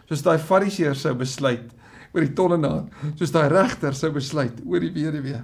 Soos 0.10 0.24
daai 0.26 0.40
fariseërs 0.40 1.06
sou 1.06 1.14
besluit 1.16 1.70
oor 2.12 2.26
die 2.26 2.34
tollenaar, 2.36 2.90
soos 3.16 3.32
daai 3.32 3.48
regter 3.54 3.96
sou 3.96 4.12
besluit 4.12 4.58
oor 4.66 4.84
die 4.84 4.92
weduwee. 4.92 5.40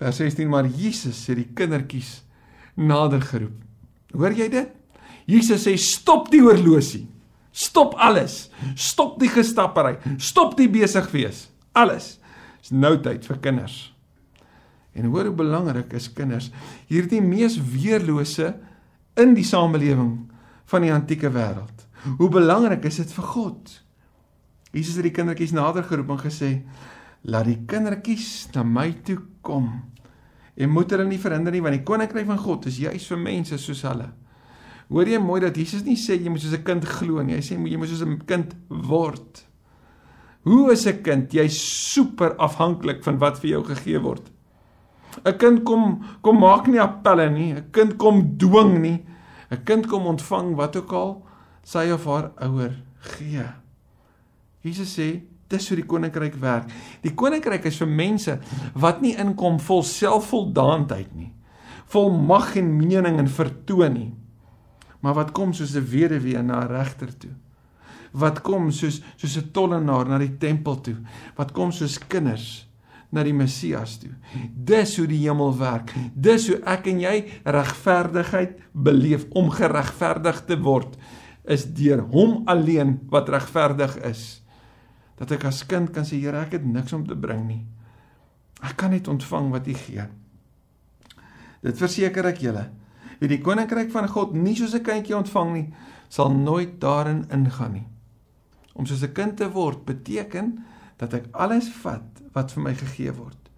Vers 0.00 0.20
16 0.20 0.50
maar 0.50 0.66
Jesus 0.66 1.22
het 1.28 1.38
die 1.38 1.48
kindertjies 1.56 2.18
nader 2.76 3.22
geroep. 3.22 3.56
Hoor 4.12 4.36
jy 4.36 4.50
dit? 4.52 4.79
Jesus 5.30 5.64
sê 5.66 5.76
stop 5.78 6.30
die 6.32 6.42
oorlosie. 6.42 7.06
Stop 7.54 7.94
alles. 7.98 8.48
Stop 8.78 9.18
die 9.20 9.30
gestappery. 9.30 9.96
Stop 10.22 10.56
die 10.58 10.68
besig 10.70 11.10
wees. 11.14 11.48
Alles. 11.76 12.16
Dis 12.60 12.72
nou 12.74 12.96
tyd 13.02 13.26
vir 13.26 13.40
kinders. 13.42 13.78
En 14.94 15.06
hoor 15.10 15.30
hoe 15.30 15.36
belangrik 15.38 15.92
is 15.98 16.10
kinders. 16.14 16.50
Hierdie 16.90 17.22
mees 17.22 17.58
weerlose 17.58 18.54
in 19.20 19.36
die 19.36 19.46
samelewing 19.46 20.16
van 20.70 20.86
die 20.86 20.92
antieke 20.94 21.30
wêreld. 21.34 21.86
Hoe 22.18 22.30
belangrik 22.32 22.86
is 22.88 23.00
dit 23.02 23.12
vir 23.12 23.28
God? 23.34 23.72
Jesus 24.74 24.96
het 24.98 25.08
die 25.08 25.14
kindertjies 25.14 25.54
nader 25.54 25.84
geroep 25.84 26.14
en 26.14 26.22
gesê: 26.22 26.50
"Laat 27.22 27.46
die 27.46 27.58
kindertjies 27.66 28.48
na 28.54 28.62
my 28.62 28.92
toe 29.04 29.18
kom." 29.42 29.82
En 30.56 30.70
moet 30.70 30.90
hulle 30.90 31.04
nie 31.04 31.18
verhinder 31.18 31.52
nie 31.52 31.62
want 31.62 31.76
die 31.76 31.84
koninkryk 31.84 32.26
van 32.26 32.38
God 32.38 32.66
is 32.66 32.78
juis 32.78 33.06
vir 33.06 33.18
mense 33.18 33.58
soos 33.58 33.82
hulle. 33.82 34.10
Hoor 34.90 35.06
jy 35.06 35.20
mooi 35.22 35.38
dat 35.40 35.56
Jesus 35.56 35.84
nie 35.86 35.96
sê 35.96 36.16
jy 36.18 36.30
moet 36.32 36.42
soos 36.42 36.56
'n 36.58 36.64
kind 36.66 36.84
glo 36.84 37.22
nie. 37.22 37.36
Hy 37.36 37.40
sê 37.42 37.54
jy 37.54 37.78
moet 37.78 37.88
soos 37.88 38.02
'n 38.02 38.18
kind 38.26 38.54
word. 38.68 39.46
Hoe 40.44 40.72
is 40.72 40.86
'n 40.86 41.02
kind? 41.02 41.32
Jy's 41.32 41.58
super 41.92 42.34
afhanklik 42.36 43.04
van 43.04 43.18
wat 43.18 43.38
vir 43.38 43.50
jou 43.50 43.64
gegee 43.64 44.00
word. 44.00 44.30
'n 45.24 45.38
Kind 45.38 45.64
kom 45.64 46.02
kom 46.22 46.38
maak 46.38 46.66
nie 46.66 46.80
appelle 46.80 47.30
nie. 47.30 47.52
'n 47.54 47.70
Kind 47.72 47.98
kom 47.98 48.36
dwing 48.36 48.80
nie. 48.80 49.04
'n 49.50 49.64
Kind 49.64 49.86
kom 49.86 50.06
ontvang 50.06 50.56
wat 50.56 50.76
ook 50.76 50.92
al 50.92 51.26
sy 51.62 51.90
of 51.92 52.04
haar 52.04 52.32
ouer 52.40 52.74
gee. 53.00 53.46
Jesus 54.62 54.98
sê 54.98 55.22
Dis 55.50 55.66
hoe 55.68 55.80
die 55.80 55.86
koninkryk 55.86 56.36
werk. 56.38 56.70
Die 57.02 57.10
koninkryk 57.18 57.64
is 57.66 57.80
vir 57.82 57.90
mense 57.90 58.36
wat 58.78 59.00
nie 59.02 59.16
inkom 59.18 59.58
vol 59.58 59.82
selfvoldaanheid 59.82 61.10
nie. 61.18 61.32
Vol 61.90 62.12
mag 62.14 62.52
en 62.60 62.76
mening 62.78 63.18
en 63.18 63.26
vertoon 63.26 63.96
nie. 63.96 64.10
Maar 65.00 65.14
wat 65.14 65.32
kom 65.32 65.52
soos 65.52 65.74
'n 65.76 65.84
weduwee 65.84 66.42
na 66.42 66.60
'n 66.64 66.68
regter 66.68 67.18
toe. 67.18 67.34
Wat 68.12 68.40
kom 68.40 68.70
soos 68.70 69.02
soos 69.16 69.36
'n 69.36 69.50
tollenaar 69.52 70.08
na 70.08 70.18
die 70.18 70.36
tempel 70.38 70.80
toe. 70.80 70.96
Wat 71.36 71.52
kom 71.52 71.72
soos 71.72 71.98
kinders 71.98 72.68
na 73.10 73.22
die 73.22 73.34
Messias 73.34 73.98
toe. 73.98 74.12
Dis 74.54 74.96
hoe 74.96 75.06
die 75.06 75.28
hemel 75.28 75.58
werk. 75.58 75.94
Dis 76.14 76.48
hoe 76.48 76.60
ek 76.62 76.86
en 76.86 77.00
jy 77.00 77.24
regverdigheid 77.44 78.58
beleef 78.72 79.26
om 79.30 79.50
geregverdig 79.50 80.44
te 80.46 80.60
word 80.60 80.96
is 81.44 81.64
deur 81.74 82.04
hom 82.12 82.42
alleen 82.46 83.00
wat 83.10 83.28
regverdig 83.28 83.96
is 84.06 84.42
dat 85.20 85.34
ek 85.36 85.44
as 85.50 85.66
kind 85.68 85.90
kan 85.92 86.06
sê 86.08 86.16
Here, 86.16 86.40
ek 86.40 86.56
het 86.56 86.64
niks 86.64 86.94
om 86.96 87.02
te 87.04 87.16
bring 87.18 87.42
nie. 87.44 87.60
Ek 88.64 88.78
kan 88.80 88.94
net 88.94 89.08
ontvang 89.08 89.50
wat 89.52 89.66
U 89.68 89.74
gee. 89.76 90.06
Dit 91.60 91.76
verseker 91.76 92.30
ek 92.30 92.40
julle, 92.40 92.62
wie 93.20 93.28
die 93.28 93.40
koninkryk 93.44 93.92
van 93.92 94.08
God 94.08 94.34
nie 94.34 94.56
soos 94.56 94.74
'n 94.74 94.82
kindjie 94.82 95.16
ontvang 95.16 95.52
nie, 95.52 95.68
sal 96.08 96.32
nooit 96.32 96.80
daarin 96.80 97.24
ingaan 97.30 97.72
nie. 97.72 97.86
Om 98.74 98.86
soos 98.86 99.02
'n 99.02 99.12
kind 99.12 99.36
te 99.36 99.50
word 99.50 99.84
beteken 99.84 100.64
dat 100.96 101.14
ek 101.14 101.28
alles 101.32 101.68
vat 101.68 102.22
wat 102.32 102.52
vir 102.52 102.62
my 102.62 102.74
gegee 102.74 103.12
word. 103.12 103.50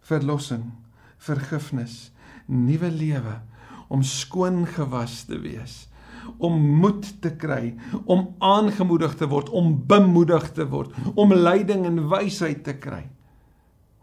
Verlossing, 0.00 0.72
vergifnis, 1.18 2.12
nuwe 2.46 2.90
lewe, 2.90 3.40
om 3.88 4.02
skoon 4.02 4.66
gewas 4.66 5.24
te 5.24 5.38
wees 5.40 5.88
om 6.36 6.58
moed 6.80 7.06
te 7.22 7.32
kry, 7.40 7.72
om 8.04 8.26
aangemoedig 8.44 9.14
te 9.18 9.28
word, 9.30 9.48
om 9.48 9.72
bemoedig 9.88 10.50
te 10.56 10.66
word, 10.68 10.92
om 11.14 11.32
leiding 11.32 11.86
en 11.88 12.04
wysheid 12.10 12.62
te 12.66 12.76
kry. 12.78 13.06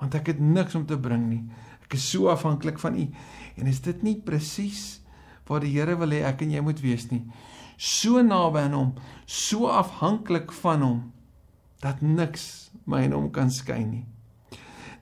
Want 0.01 0.17
ek 0.17 0.33
het 0.33 0.41
niks 0.41 0.75
om 0.75 0.85
te 0.87 0.97
bring 0.99 1.27
nie. 1.29 1.43
Ek 1.85 1.97
is 1.97 2.07
so 2.09 2.31
afhanklik 2.31 2.79
van 2.81 2.97
U. 2.99 3.05
En 3.55 3.69
is 3.69 3.81
dit 3.85 4.01
nie 4.03 4.17
presies 4.25 5.04
waar 5.47 5.61
die 5.63 5.73
Here 5.75 5.95
wil 5.99 6.15
hê 6.15 6.23
ek 6.25 6.41
en 6.41 6.51
jy 6.51 6.61
moet 6.61 6.81
wees 6.81 7.09
nie? 7.11 7.23
So 7.77 8.21
naby 8.23 8.65
aan 8.65 8.73
hom, 8.73 8.93
so 9.25 9.67
afhanklik 9.67 10.51
van 10.61 10.81
hom 10.81 11.01
dat 11.83 12.01
niks 12.01 12.71
my 12.85 13.03
en 13.05 13.13
hom 13.17 13.29
kan 13.33 13.51
skei 13.51 13.83
nie. 13.85 14.05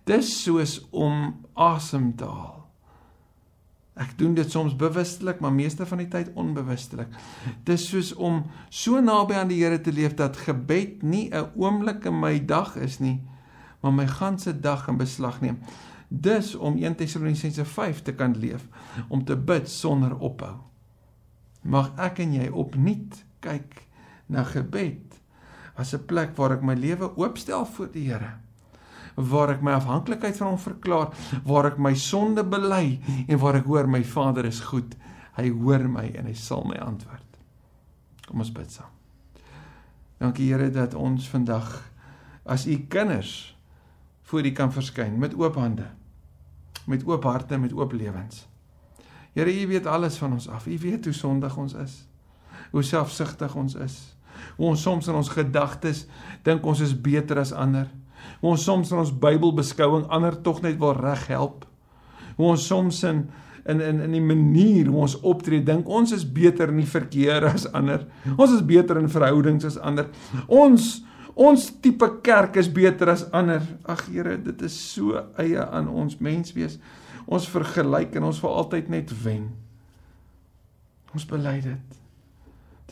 Dis 0.08 0.34
soos 0.44 0.82
om 0.92 1.32
asem 1.56 2.12
te 2.20 2.28
haal. 2.28 2.64
Ek 3.94 4.16
doen 4.18 4.34
dit 4.34 4.50
soms 4.50 4.74
bewustelik, 4.74 5.38
maar 5.40 5.54
meeste 5.54 5.86
van 5.86 6.02
die 6.02 6.10
tyd 6.10 6.32
onbewustelik. 6.40 7.14
Dis 7.68 7.86
soos 7.92 8.10
om 8.18 8.42
so 8.74 9.00
naby 9.04 9.38
aan 9.38 9.52
die 9.52 9.62
Here 9.62 9.78
te 9.82 9.94
leef 9.94 10.18
dat 10.18 10.40
gebed 10.48 11.04
nie 11.04 11.30
'n 11.30 11.54
oomblik 11.56 12.06
in 12.06 12.20
my 12.20 12.40
dag 12.40 12.76
is 12.76 13.00
nie, 13.00 13.22
maar 13.82 13.94
my 13.94 14.08
ganse 14.08 14.60
dag 14.60 14.88
in 14.88 14.98
beslag 14.98 15.42
neem. 15.42 15.60
Dis 16.14 16.54
om 16.56 16.78
1 16.78 16.96
Tessalonisense 17.00 17.66
5 17.66 18.04
te 18.06 18.14
kan 18.14 18.36
leef, 18.38 18.68
om 19.10 19.24
te 19.26 19.36
bid 19.36 19.70
sonder 19.70 20.14
ophou. 20.22 20.60
Mag 21.64 21.90
ek 21.98 22.22
en 22.22 22.36
jy 22.38 22.52
opnuut 22.52 23.24
kyk 23.42 23.82
na 24.30 24.44
gebed 24.44 25.20
as 25.76 25.94
'n 25.94 26.06
plek 26.06 26.38
waar 26.38 26.52
ek 26.52 26.64
my 26.64 26.76
lewe 26.76 27.10
oopstel 27.18 27.66
voor 27.66 27.90
die 27.92 28.12
Here 28.12 28.44
waar 29.16 29.54
ek 29.54 29.62
my 29.62 29.76
afhanklikheid 29.78 30.38
van 30.38 30.54
hom 30.54 30.60
verklaar, 30.60 31.14
waar 31.46 31.70
ek 31.72 31.78
my 31.78 31.94
sonde 31.96 32.44
bely 32.44 33.00
en 33.28 33.40
waar 33.42 33.60
ek 33.60 33.70
hoor 33.70 33.88
my 33.90 34.04
Vader 34.04 34.46
is 34.50 34.62
goed. 34.72 34.96
Hy 35.38 35.50
hoor 35.50 35.88
my 35.90 36.08
en 36.18 36.30
hy 36.30 36.36
sal 36.38 36.66
my 36.70 36.80
antwoord. 36.82 37.40
Kom 38.28 38.42
ons 38.44 38.54
bid 38.54 38.72
saam. 38.72 38.92
Dankie 40.22 40.52
Here 40.52 40.70
dat 40.72 40.96
ons 40.96 41.28
vandag 41.30 41.70
as 42.46 42.66
u 42.68 42.78
kinders 42.90 43.56
voor 44.30 44.46
u 44.46 44.52
kan 44.56 44.72
verskyn 44.74 45.20
met 45.20 45.36
oop 45.38 45.58
hande, 45.60 45.90
met 46.86 47.06
oop 47.08 47.24
harte, 47.24 47.58
met 47.58 47.74
oop 47.74 47.94
lewens. 47.94 48.48
Here, 49.34 49.62
u 49.62 49.68
weet 49.68 49.86
alles 49.86 50.18
van 50.18 50.34
ons 50.34 50.50
af. 50.50 50.68
U 50.68 50.78
weet 50.80 51.06
hoe 51.06 51.14
sondig 51.14 51.58
ons 51.58 51.74
is. 51.74 52.08
Hoe 52.72 52.84
selfsugtig 52.84 53.56
ons 53.56 53.76
is. 53.76 54.18
Hoe 54.58 54.68
ons 54.68 54.82
soms 54.82 55.08
in 55.08 55.18
ons 55.18 55.30
gedagtes 55.30 56.06
dink 56.44 56.66
ons 56.66 56.80
is 56.80 56.94
beter 57.02 57.40
as 57.40 57.54
ander 57.54 57.90
hoe 58.42 58.54
ons 58.54 58.66
soms 58.66 58.92
in 58.92 59.00
ons 59.02 59.14
Bybelbeskouing 59.24 60.06
ander 60.14 60.36
tog 60.46 60.62
net 60.64 60.78
wil 60.82 60.96
reghelp. 60.98 61.66
Hoe 62.38 62.54
ons 62.54 62.68
soms 62.68 63.04
in 63.10 63.26
in 63.64 63.80
in 63.80 64.02
in 64.04 64.12
die 64.12 64.24
manier 64.24 64.90
hoe 64.92 65.06
ons 65.06 65.16
optree 65.24 65.64
dink 65.64 65.88
ons 65.88 66.12
is 66.12 66.26
beter 66.28 66.74
in 66.74 66.82
die 66.82 66.90
verkeer 66.90 67.46
as 67.48 67.64
ander. 67.72 68.04
Ons 68.36 68.58
is 68.58 68.66
beter 68.68 69.00
in 69.00 69.08
verhoudings 69.12 69.66
as 69.70 69.80
ander. 69.80 70.10
Ons 70.48 70.98
ons 71.36 71.66
tipe 71.82 72.08
kerk 72.22 72.56
is 72.62 72.70
beter 72.72 73.10
as 73.10 73.26
ander. 73.32 73.62
Ag 73.90 74.06
Here, 74.10 74.38
dit 74.38 74.62
is 74.62 74.76
so 74.94 75.18
eie 75.38 75.62
aan 75.64 75.90
ons 75.90 76.18
menswees. 76.20 76.80
Ons 77.26 77.48
vergelyk 77.50 78.16
en 78.20 78.30
ons 78.30 78.42
wil 78.44 78.56
altyd 78.62 78.90
net 78.90 79.14
wen. 79.24 79.50
Ons 81.14 81.26
bely 81.30 81.60
dit. 81.64 82.00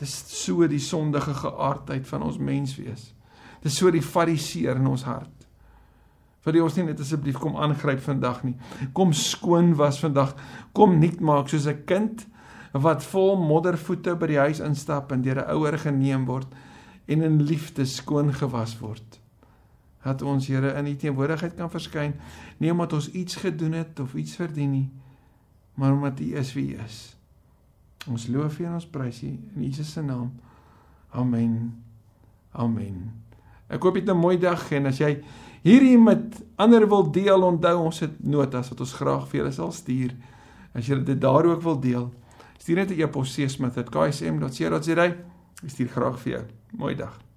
Dis 0.00 0.14
so 0.42 0.66
die 0.66 0.80
sondige 0.82 1.34
geaardheid 1.34 2.06
van 2.08 2.24
ons 2.26 2.38
menswees. 2.38 3.10
Dis 3.62 3.76
so 3.78 3.90
die 3.94 4.02
fariseer 4.02 4.80
in 4.80 4.88
ons 4.90 5.06
hart. 5.06 5.30
Vir 6.42 6.56
die 6.56 6.62
ons 6.64 6.74
nie 6.74 6.88
net 6.88 7.00
asseblief 7.02 7.38
kom 7.38 7.54
aangryp 7.54 8.00
vandag 8.02 8.40
nie. 8.42 8.56
Kom 8.96 9.12
skoon 9.14 9.76
was 9.78 10.00
vandag. 10.02 10.34
Kom 10.74 10.96
nuut 10.98 11.20
maak 11.22 11.48
soos 11.48 11.68
'n 11.70 11.84
kind 11.86 12.26
wat 12.72 13.04
vol 13.04 13.36
moddervoete 13.36 14.16
by 14.16 14.26
die 14.26 14.40
huis 14.40 14.60
instap 14.60 15.12
en 15.12 15.22
deur 15.22 15.38
'n 15.38 15.50
ouer 15.54 15.78
geneem 15.78 16.24
word 16.26 16.48
en 17.06 17.22
in 17.22 17.42
liefde 17.42 17.84
skoon 17.84 18.32
gewas 18.34 18.76
word. 18.78 19.20
Dat 20.02 20.22
ons 20.22 20.46
Here 20.50 20.74
in 20.78 20.86
U 20.86 20.96
teenwoordigheid 20.96 21.54
kan 21.54 21.70
verskyn, 21.70 22.14
nie 22.58 22.70
omdat 22.70 22.92
ons 22.92 23.10
iets 23.10 23.36
gedoen 23.42 23.72
het 23.78 24.00
of 24.00 24.14
iets 24.14 24.36
verdien 24.36 24.70
nie, 24.70 24.88
maar 25.74 25.92
omdat 25.92 26.20
U 26.20 26.32
is 26.36 26.52
wie 26.54 26.74
U 26.74 26.78
is. 26.84 27.16
Ons 28.10 28.26
loof 28.26 28.58
U 28.58 28.66
en 28.66 28.78
ons 28.80 28.90
prys 28.90 29.22
U 29.22 29.30
in 29.30 29.62
Jesus 29.62 29.92
se 29.92 30.02
naam. 30.02 30.32
Amen. 31.10 31.74
Amen. 32.52 33.12
Ek 33.72 33.82
hoop 33.82 33.96
jy 33.96 34.02
het 34.02 34.10
'n 34.10 34.18
mooi 34.18 34.38
dag 34.38 34.70
en 34.72 34.86
as 34.86 34.98
jy 34.98 35.22
hierdie 35.62 35.98
met 35.98 36.42
ander 36.56 36.88
wil 36.88 37.10
deel, 37.10 37.42
onthou 37.42 37.84
ons 37.84 38.00
het 38.00 38.24
notas 38.24 38.68
wat 38.68 38.80
ons 38.80 38.92
graag 38.92 39.28
vir 39.28 39.40
julle 39.40 39.52
sal 39.52 39.72
stuur. 39.72 40.12
As 40.74 40.86
jy 40.86 41.04
dit 41.04 41.20
daar 41.20 41.46
ook 41.46 41.62
wil 41.62 41.80
deel, 41.80 42.12
stuur 42.58 42.76
net 42.76 42.90
'n 42.90 43.00
e-pos 43.00 43.32
seesmith@ksm.co.za. 43.32 45.04
Ek 45.62 45.70
stuur 45.70 45.88
graag 45.88 46.18
vir 46.18 46.32
jou. 46.32 46.61
Mooi 46.72 46.94
dag. 46.94 47.31